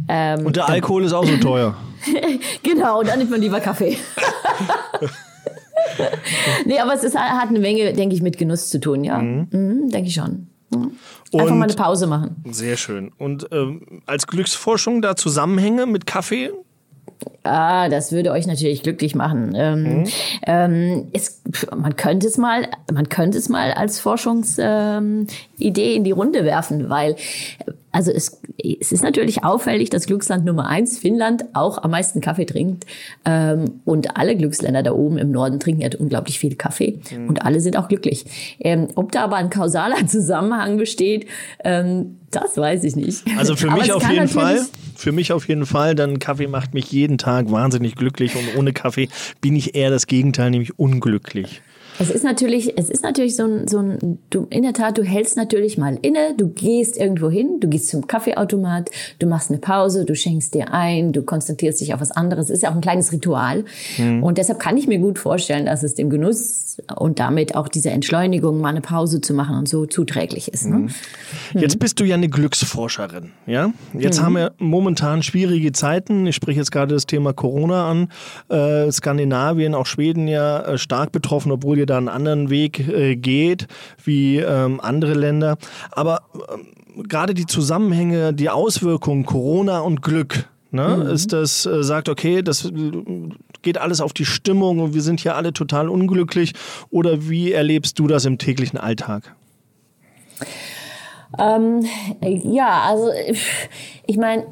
[0.08, 1.76] Ähm, und der Alkohol ist auch so teuer.
[2.64, 3.98] genau, dann nimmt man lieber Kaffee.
[6.66, 9.18] nee, aber es ist, hat eine Menge, denke ich, mit Genuss zu tun, ja.
[9.18, 9.46] Mhm.
[9.52, 10.48] Mhm, denke ich schon.
[10.70, 10.90] Mhm.
[11.32, 12.42] Einfach mal eine Pause machen.
[12.50, 13.12] Sehr schön.
[13.16, 16.50] Und ähm, als Glücksforschung da Zusammenhänge mit Kaffee?
[17.42, 19.52] Ah, das würde euch natürlich glücklich machen.
[19.54, 20.04] Ähm, mhm.
[20.46, 21.42] ähm, es,
[21.74, 25.26] man könnte es mal, man könnte es mal als Forschungsidee ähm,
[25.58, 27.16] in die Runde werfen, weil
[27.92, 28.40] also es,
[28.80, 32.86] es ist natürlich auffällig, dass Glücksland Nummer eins, Finnland, auch am meisten Kaffee trinkt.
[33.24, 37.00] Ähm, und alle Glücksländer da oben im Norden trinken ja unglaublich viel Kaffee.
[37.10, 37.28] Mhm.
[37.28, 38.24] Und alle sind auch glücklich.
[38.60, 41.26] Ähm, ob da aber ein kausaler Zusammenhang besteht,
[41.64, 43.24] ähm, das weiß ich nicht.
[43.36, 46.92] Also für mich auf jeden Fall, für mich auf jeden Fall, dann Kaffee macht mich
[46.92, 49.08] jeden Tag wahnsinnig glücklich und ohne Kaffee
[49.40, 51.62] bin ich eher das Gegenteil, nämlich unglücklich.
[52.00, 55.04] Es ist natürlich, es ist natürlich so ein, so ein, du, in der Tat, du
[55.04, 59.58] hältst natürlich mal inne, du gehst irgendwo hin, du gehst zum Kaffeeautomat, du machst eine
[59.58, 62.46] Pause, du schenkst dir ein, du konzentrierst dich auf was anderes.
[62.46, 63.64] Es ist ja auch ein kleines Ritual.
[63.98, 64.22] Mhm.
[64.22, 67.90] Und deshalb kann ich mir gut vorstellen, dass es dem Genuss und damit auch diese
[67.90, 70.66] Entschleunigung, mal eine Pause zu machen und so zuträglich ist.
[70.66, 70.78] Ne?
[70.78, 70.90] Mhm.
[71.54, 73.72] Jetzt bist du ja eine Glücksforscherin, ja?
[73.92, 74.24] Jetzt mhm.
[74.24, 76.26] haben wir momentan schwierige Zeiten.
[76.26, 78.08] Ich spreche jetzt gerade das Thema Corona an.
[78.48, 83.16] Äh, Skandinavien, auch Schweden ja äh, stark betroffen, obwohl ihr da einen anderen Weg äh,
[83.16, 83.66] geht
[84.04, 85.56] wie ähm, andere Länder.
[85.90, 91.02] Aber ähm, gerade die Zusammenhänge, die Auswirkungen Corona und Glück, Ne?
[91.02, 91.10] Mhm.
[91.10, 92.70] Ist das, äh, sagt, okay, das
[93.62, 96.52] geht alles auf die Stimmung und wir sind hier alle total unglücklich?
[96.90, 99.34] Oder wie erlebst du das im täglichen Alltag?
[101.38, 101.84] Ähm,
[102.20, 103.10] ja, also
[104.06, 104.44] ich meine,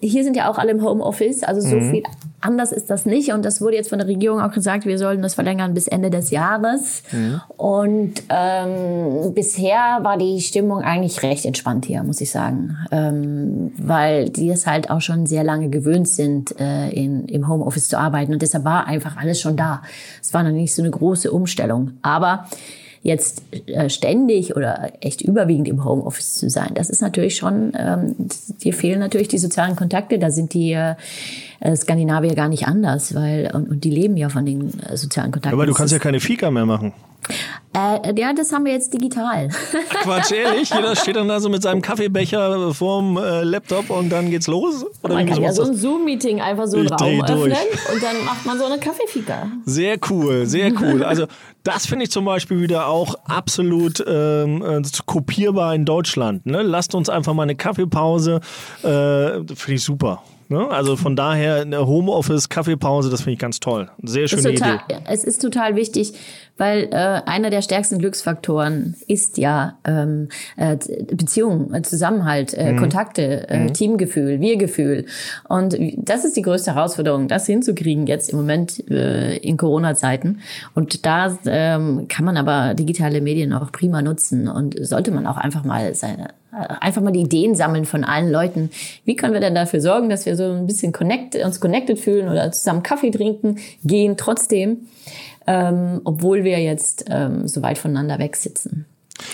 [0.00, 1.90] hier sind ja auch alle im Homeoffice, also so mhm.
[1.90, 2.02] viel
[2.42, 3.32] anders ist das nicht.
[3.32, 6.10] Und das wurde jetzt von der Regierung auch gesagt, wir sollen das verlängern bis Ende
[6.10, 7.02] des Jahres.
[7.12, 7.40] Mhm.
[7.56, 14.28] Und ähm, bisher war die Stimmung eigentlich recht entspannt hier, muss ich sagen, ähm, weil
[14.28, 18.32] die es halt auch schon sehr lange gewöhnt sind, äh, in, im Homeoffice zu arbeiten.
[18.32, 19.82] Und deshalb war einfach alles schon da.
[20.20, 21.92] Es war noch nicht so eine große Umstellung.
[22.02, 22.46] Aber
[23.02, 28.14] jetzt äh, ständig oder echt überwiegend im Homeoffice zu sein, das ist natürlich schon, ähm,
[28.62, 30.78] dir fehlen natürlich die sozialen Kontakte, da sind die
[31.62, 35.30] äh, Skandinavier gar nicht anders, weil und, und die leben ja von den äh, sozialen
[35.30, 35.54] Kontakten.
[35.54, 36.92] Aber du kannst ja keine Fika mehr machen.
[37.72, 39.48] Äh, ja, das haben wir jetzt digital.
[40.02, 40.70] Quatsch, ehrlich?
[40.70, 44.84] Jeder steht dann da so mit seinem Kaffeebecher vorm äh, Laptop und dann geht's los?
[45.02, 47.56] Oder man kann ja so ein Zoom-Meeting einfach so einen Raum öffnen
[47.94, 49.46] und dann macht man so eine Kaffeefika.
[49.64, 51.04] Sehr cool, sehr cool.
[51.12, 51.26] Also
[51.62, 56.46] das finde ich zum Beispiel wieder auch absolut ähm, äh, kopierbar in Deutschland.
[56.46, 56.62] Ne?
[56.62, 58.40] Lasst uns einfach mal eine Kaffeepause.
[58.82, 58.86] Äh,
[59.54, 60.22] finde ich super.
[60.52, 60.68] Ne?
[60.68, 63.90] Also von daher eine Homeoffice, Kaffeepause, das finde ich ganz toll.
[64.02, 64.98] Sehr schöne total, Idee.
[65.06, 66.12] Es ist total wichtig,
[66.58, 70.76] weil äh, einer der stärksten Glücksfaktoren ist ja ähm, äh,
[71.06, 72.76] Beziehungen, äh, Zusammenhalt, äh, mhm.
[72.78, 73.72] Kontakte, äh, mhm.
[73.72, 75.06] Teamgefühl, Wir-Gefühl.
[75.48, 80.40] Und das ist die größte Herausforderung, das hinzukriegen jetzt im Moment äh, in Corona-Zeiten.
[80.74, 85.38] Und da ähm, kann man aber digitale Medien auch prima nutzen und sollte man auch
[85.38, 88.70] einfach mal seine einfach mal die Ideen sammeln von allen Leuten.
[89.04, 92.28] Wie können wir denn dafür sorgen, dass wir so ein bisschen connect, uns connected fühlen
[92.28, 94.86] oder zusammen Kaffee trinken gehen trotzdem?
[95.46, 98.86] ähm, obwohl wir jetzt ähm, so weit voneinander weg sitzen.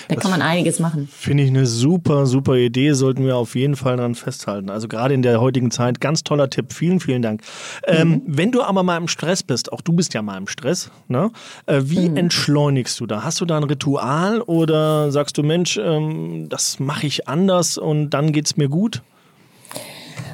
[0.08, 1.08] Da das kann man einiges machen.
[1.10, 2.92] Finde ich eine super, super Idee.
[2.92, 4.70] Sollten wir auf jeden Fall daran festhalten.
[4.70, 6.72] Also gerade in der heutigen Zeit, ganz toller Tipp.
[6.72, 7.42] Vielen, vielen Dank.
[7.86, 8.22] Ähm, mhm.
[8.26, 11.30] wenn du aber mal im Stress bist, auch du bist ja mal im Stress, ne?
[11.66, 12.16] Äh, wie mhm.
[12.16, 13.24] entschleunigst du da?
[13.24, 18.10] Hast du da ein Ritual oder sagst du, Mensch, ähm, das mache ich anders und
[18.10, 19.02] dann geht es mir gut?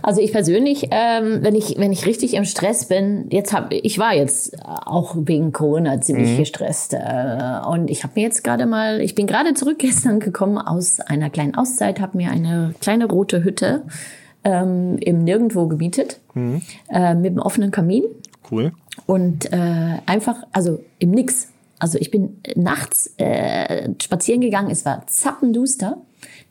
[0.06, 3.98] Also ich persönlich, ähm, wenn ich wenn ich richtig im Stress bin, jetzt habe ich
[3.98, 6.36] war jetzt auch wegen Corona ziemlich mhm.
[6.36, 10.58] gestresst äh, und ich habe mir jetzt gerade mal, ich bin gerade zurück gestern gekommen
[10.58, 13.84] aus einer kleinen Auszeit, habe mir eine kleine rote Hütte
[14.44, 16.60] ähm, im Nirgendwo gemietet mhm.
[16.90, 18.04] äh, mit einem offenen Kamin.
[18.50, 18.72] Cool.
[19.06, 21.48] Und äh, einfach, also im Nix.
[21.78, 25.96] Also ich bin nachts äh, spazieren gegangen, es war zappenduster.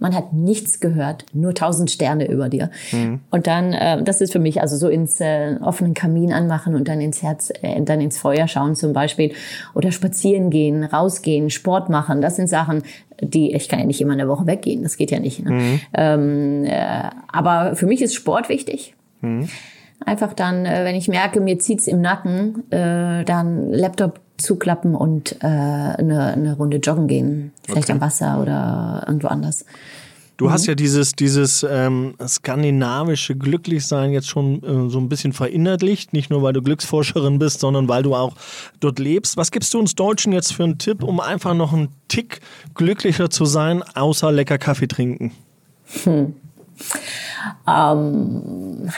[0.03, 2.69] Man hat nichts gehört, nur tausend Sterne über dir.
[2.91, 3.21] Mhm.
[3.31, 6.89] Und dann, äh, das ist für mich also so ins äh, offenen Kamin anmachen und
[6.89, 9.31] dann ins Herz, äh, dann ins Feuer schauen zum Beispiel
[9.73, 12.19] oder spazieren gehen, rausgehen, Sport machen.
[12.19, 12.83] Das sind Sachen,
[13.21, 14.83] die ich kann ja nicht immer eine Woche weggehen.
[14.83, 15.45] Das geht ja nicht.
[15.45, 15.51] Ne?
[15.51, 15.79] Mhm.
[15.93, 18.95] Ähm, äh, aber für mich ist Sport wichtig.
[19.21, 19.47] Mhm.
[20.05, 25.37] Einfach dann, äh, wenn ich merke, mir zieht's im Nacken, äh, dann Laptop zuklappen und
[25.41, 27.51] äh, eine, eine Runde joggen gehen.
[27.63, 27.93] Vielleicht okay.
[27.93, 29.65] am Wasser oder irgendwo anders.
[30.37, 30.51] Du mhm.
[30.51, 36.29] hast ja dieses, dieses ähm, skandinavische Glücklichsein jetzt schon äh, so ein bisschen verinnerlicht, nicht
[36.29, 38.35] nur weil du Glücksforscherin bist, sondern weil du auch
[38.79, 39.37] dort lebst.
[39.37, 42.41] Was gibst du uns Deutschen jetzt für einen Tipp, um einfach noch einen Tick
[42.73, 45.31] glücklicher zu sein, außer lecker Kaffee trinken?
[46.03, 46.33] Hm.
[47.67, 48.89] Ähm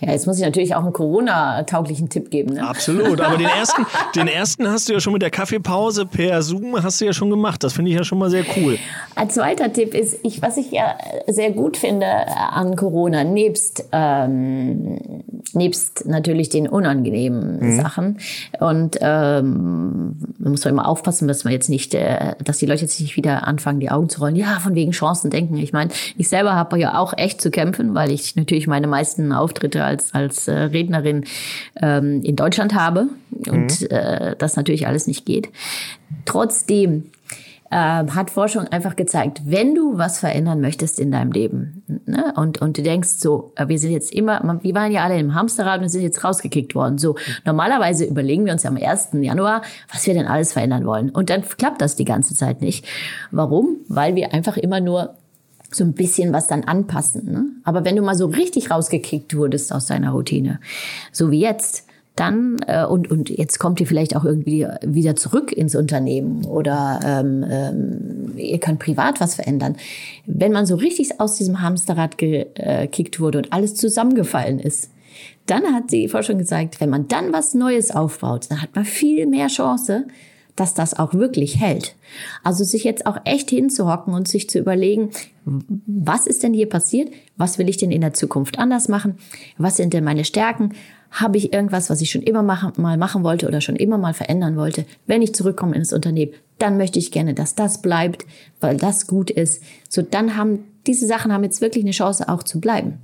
[0.00, 2.54] ja, jetzt muss ich natürlich auch einen Corona-tauglichen Tipp geben.
[2.54, 2.66] Ne?
[2.66, 6.82] Absolut, aber den ersten, den ersten hast du ja schon mit der Kaffeepause per Zoom
[6.82, 7.62] hast du ja schon gemacht.
[7.62, 8.78] Das finde ich ja schon mal sehr cool.
[9.14, 10.96] Ein zweiter Tipp ist, ich, was ich ja
[11.28, 14.98] sehr gut finde an Corona, nebst, ähm,
[15.52, 17.76] nebst natürlich den unangenehmen mhm.
[17.76, 18.18] Sachen
[18.58, 23.00] und ähm, man muss immer aufpassen, dass man jetzt nicht, äh, dass die Leute jetzt
[23.00, 24.36] nicht wieder anfangen, die Augen zu rollen.
[24.36, 25.56] Ja, von wegen Chancen denken.
[25.56, 29.32] Ich meine, ich selber habe ja auch echt zu kämpfen, weil ich natürlich meine meisten
[29.32, 31.24] Auftritte als, als äh, Rednerin
[31.80, 33.08] ähm, in Deutschland habe
[33.48, 33.86] und mhm.
[33.90, 35.48] äh, das natürlich alles nicht geht.
[36.24, 37.10] Trotzdem
[37.70, 42.60] äh, hat Forschung einfach gezeigt, wenn du was verändern möchtest in deinem Leben ne, und,
[42.62, 45.80] und du denkst so, äh, wir sind jetzt immer, wir waren ja alle im Hamsterrad
[45.80, 46.98] und sind jetzt rausgekickt worden.
[46.98, 49.08] So, normalerweise überlegen wir uns am 1.
[49.14, 49.62] Januar,
[49.92, 51.10] was wir denn alles verändern wollen.
[51.10, 52.86] Und dann klappt das die ganze Zeit nicht.
[53.32, 53.78] Warum?
[53.88, 55.16] Weil wir einfach immer nur
[55.74, 57.30] so ein bisschen was dann anpassen.
[57.30, 57.46] Ne?
[57.64, 60.60] Aber wenn du mal so richtig rausgekickt wurdest aus deiner Routine,
[61.12, 61.84] so wie jetzt,
[62.16, 67.00] dann äh, und und jetzt kommt ihr vielleicht auch irgendwie wieder zurück ins Unternehmen oder
[67.04, 69.76] ähm, ähm, ihr könnt privat was verändern.
[70.24, 74.90] Wenn man so richtig aus diesem Hamsterrad gekickt wurde und alles zusammengefallen ist,
[75.46, 79.26] dann hat die Forschung gezeigt, wenn man dann was Neues aufbaut, dann hat man viel
[79.26, 80.06] mehr Chance,
[80.56, 81.96] dass das auch wirklich hält.
[82.42, 85.10] Also sich jetzt auch echt hinzuhocken und sich zu überlegen,
[85.44, 87.12] was ist denn hier passiert?
[87.36, 89.16] Was will ich denn in der Zukunft anders machen?
[89.58, 90.74] Was sind denn meine Stärken?
[91.10, 94.14] Habe ich irgendwas, was ich schon immer machen, mal machen wollte oder schon immer mal
[94.14, 94.84] verändern wollte?
[95.06, 98.24] Wenn ich zurückkomme ins Unternehmen, dann möchte ich gerne, dass das bleibt,
[98.60, 99.62] weil das gut ist.
[99.88, 102.98] So, dann haben diese Sachen haben jetzt wirklich eine Chance auch zu bleiben.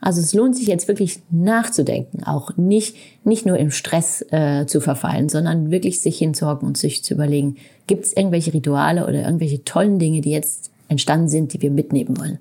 [0.00, 4.80] Also es lohnt sich jetzt wirklich nachzudenken, auch nicht, nicht nur im Stress äh, zu
[4.80, 7.56] verfallen, sondern wirklich sich hinzuhocken und sich zu überlegen,
[7.86, 12.18] gibt es irgendwelche Rituale oder irgendwelche tollen Dinge, die jetzt entstanden sind, die wir mitnehmen
[12.18, 12.38] wollen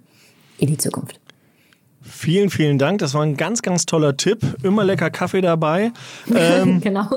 [0.57, 1.20] in die Zukunft.
[2.21, 2.99] Vielen, vielen Dank.
[2.99, 4.41] Das war ein ganz, ganz toller Tipp.
[4.61, 5.91] Immer lecker Kaffee dabei.
[6.35, 7.09] Ähm, genau.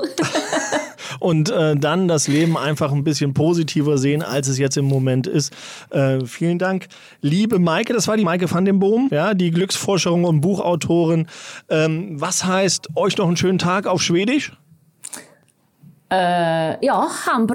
[1.19, 5.27] und äh, dann das Leben einfach ein bisschen positiver sehen, als es jetzt im Moment
[5.27, 5.53] ist.
[5.91, 6.87] Äh, vielen Dank.
[7.21, 11.27] Liebe Maike, das war die Maike van den Boom, ja, die Glücksforscherin und Buchautorin.
[11.69, 14.53] Ähm, was heißt euch noch einen schönen Tag auf Schwedisch?
[16.11, 17.47] Äh, ja, han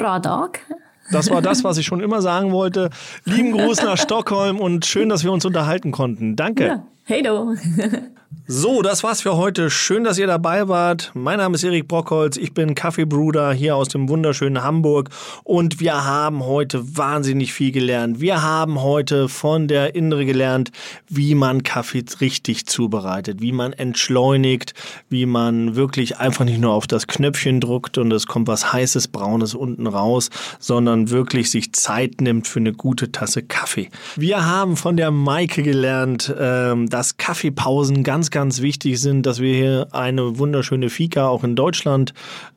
[1.11, 2.91] Das war das, was ich schon immer sagen wollte.
[3.25, 6.37] Lieben Gruß nach Stockholm und schön, dass wir uns unterhalten konnten.
[6.37, 6.67] Danke.
[6.67, 6.85] Ja.
[7.11, 7.57] Hej då!
[8.53, 9.70] So, das war's für heute.
[9.70, 11.12] Schön, dass ihr dabei wart.
[11.14, 12.37] Mein Name ist Erik Brockholz.
[12.37, 15.11] Ich bin Kaffeebruder hier aus dem wunderschönen Hamburg.
[15.45, 18.20] Und wir haben heute wahnsinnig viel gelernt.
[18.20, 20.72] Wir haben heute von der Indre gelernt,
[21.09, 24.74] wie man Kaffee richtig zubereitet, wie man entschleunigt,
[25.09, 29.09] wie man wirklich einfach nicht nur auf das Knöpfchen druckt und es kommt was heißes,
[29.09, 30.28] braunes unten raus,
[30.59, 33.91] sondern wirklich sich Zeit nimmt für eine gute Tasse Kaffee.
[34.16, 39.41] Wir haben von der Maike gelernt, ähm, dass Kaffeepausen ganz, ganz ganz wichtig sind, dass
[39.41, 42.12] wir hier eine wunderschöne Fika auch in Deutschland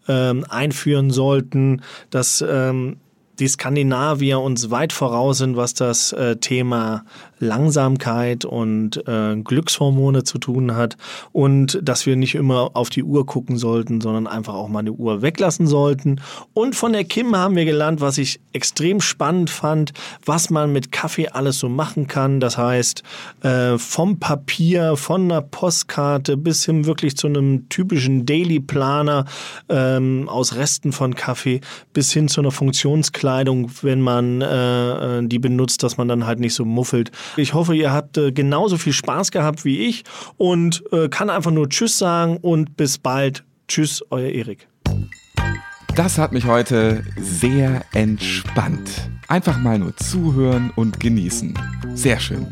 [0.09, 2.97] ähm, einführen sollten, dass ähm,
[3.39, 7.05] die Skandinavier uns weit voraus sind, was das äh, Thema
[7.44, 10.98] Langsamkeit und äh, Glückshormone zu tun hat
[11.32, 14.94] und dass wir nicht immer auf die Uhr gucken sollten, sondern einfach auch mal eine
[14.94, 16.22] Uhr weglassen sollten.
[16.54, 19.94] Und von der Kim haben wir gelernt, was ich extrem spannend fand,
[20.26, 22.39] was man mit Kaffee alles so machen kann.
[22.39, 23.04] Das heißt,
[23.41, 29.26] äh, vom Papier, von einer Postkarte bis hin wirklich zu einem typischen Daily Planer
[29.70, 31.62] ähm, aus Resten von Kaffee
[31.94, 36.39] bis hin zu einer Funktionskleidung, wenn man äh, äh die benutzt, dass man dann halt
[36.39, 37.12] nicht so muffelt.
[37.36, 40.03] Ich hoffe, ihr habt äh, genauso viel Spaß gehabt wie ich
[40.38, 43.43] und äh, kann einfach nur Tschüss sagen und bis bald.
[43.67, 44.67] Tschüss, euer Erik.
[45.95, 49.11] Das hat mich heute sehr entspannt.
[49.27, 51.53] Einfach mal nur zuhören und genießen.
[51.93, 52.49] Sehr schön.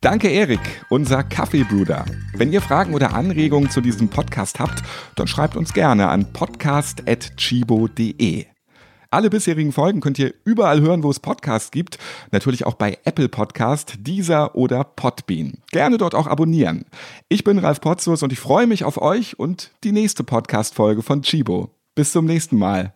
[0.00, 0.60] Danke, Erik,
[0.90, 2.04] unser Kaffeebruder.
[2.34, 4.82] Wenn ihr Fragen oder Anregungen zu diesem Podcast habt,
[5.16, 8.53] dann schreibt uns gerne an podcast.chibo.de.
[9.14, 11.98] Alle bisherigen Folgen könnt ihr überall hören, wo es Podcasts gibt.
[12.32, 15.58] Natürlich auch bei Apple Podcast, Deezer oder Podbean.
[15.70, 16.84] Gerne dort auch abonnieren.
[17.28, 21.22] Ich bin Ralf Potzus und ich freue mich auf euch und die nächste Podcast-Folge von
[21.22, 21.70] Chibo.
[21.94, 22.92] Bis zum nächsten Mal.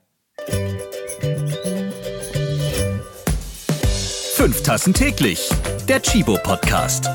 [4.32, 5.48] Fünf Tassen täglich.
[5.88, 7.08] Der Chibo Podcast.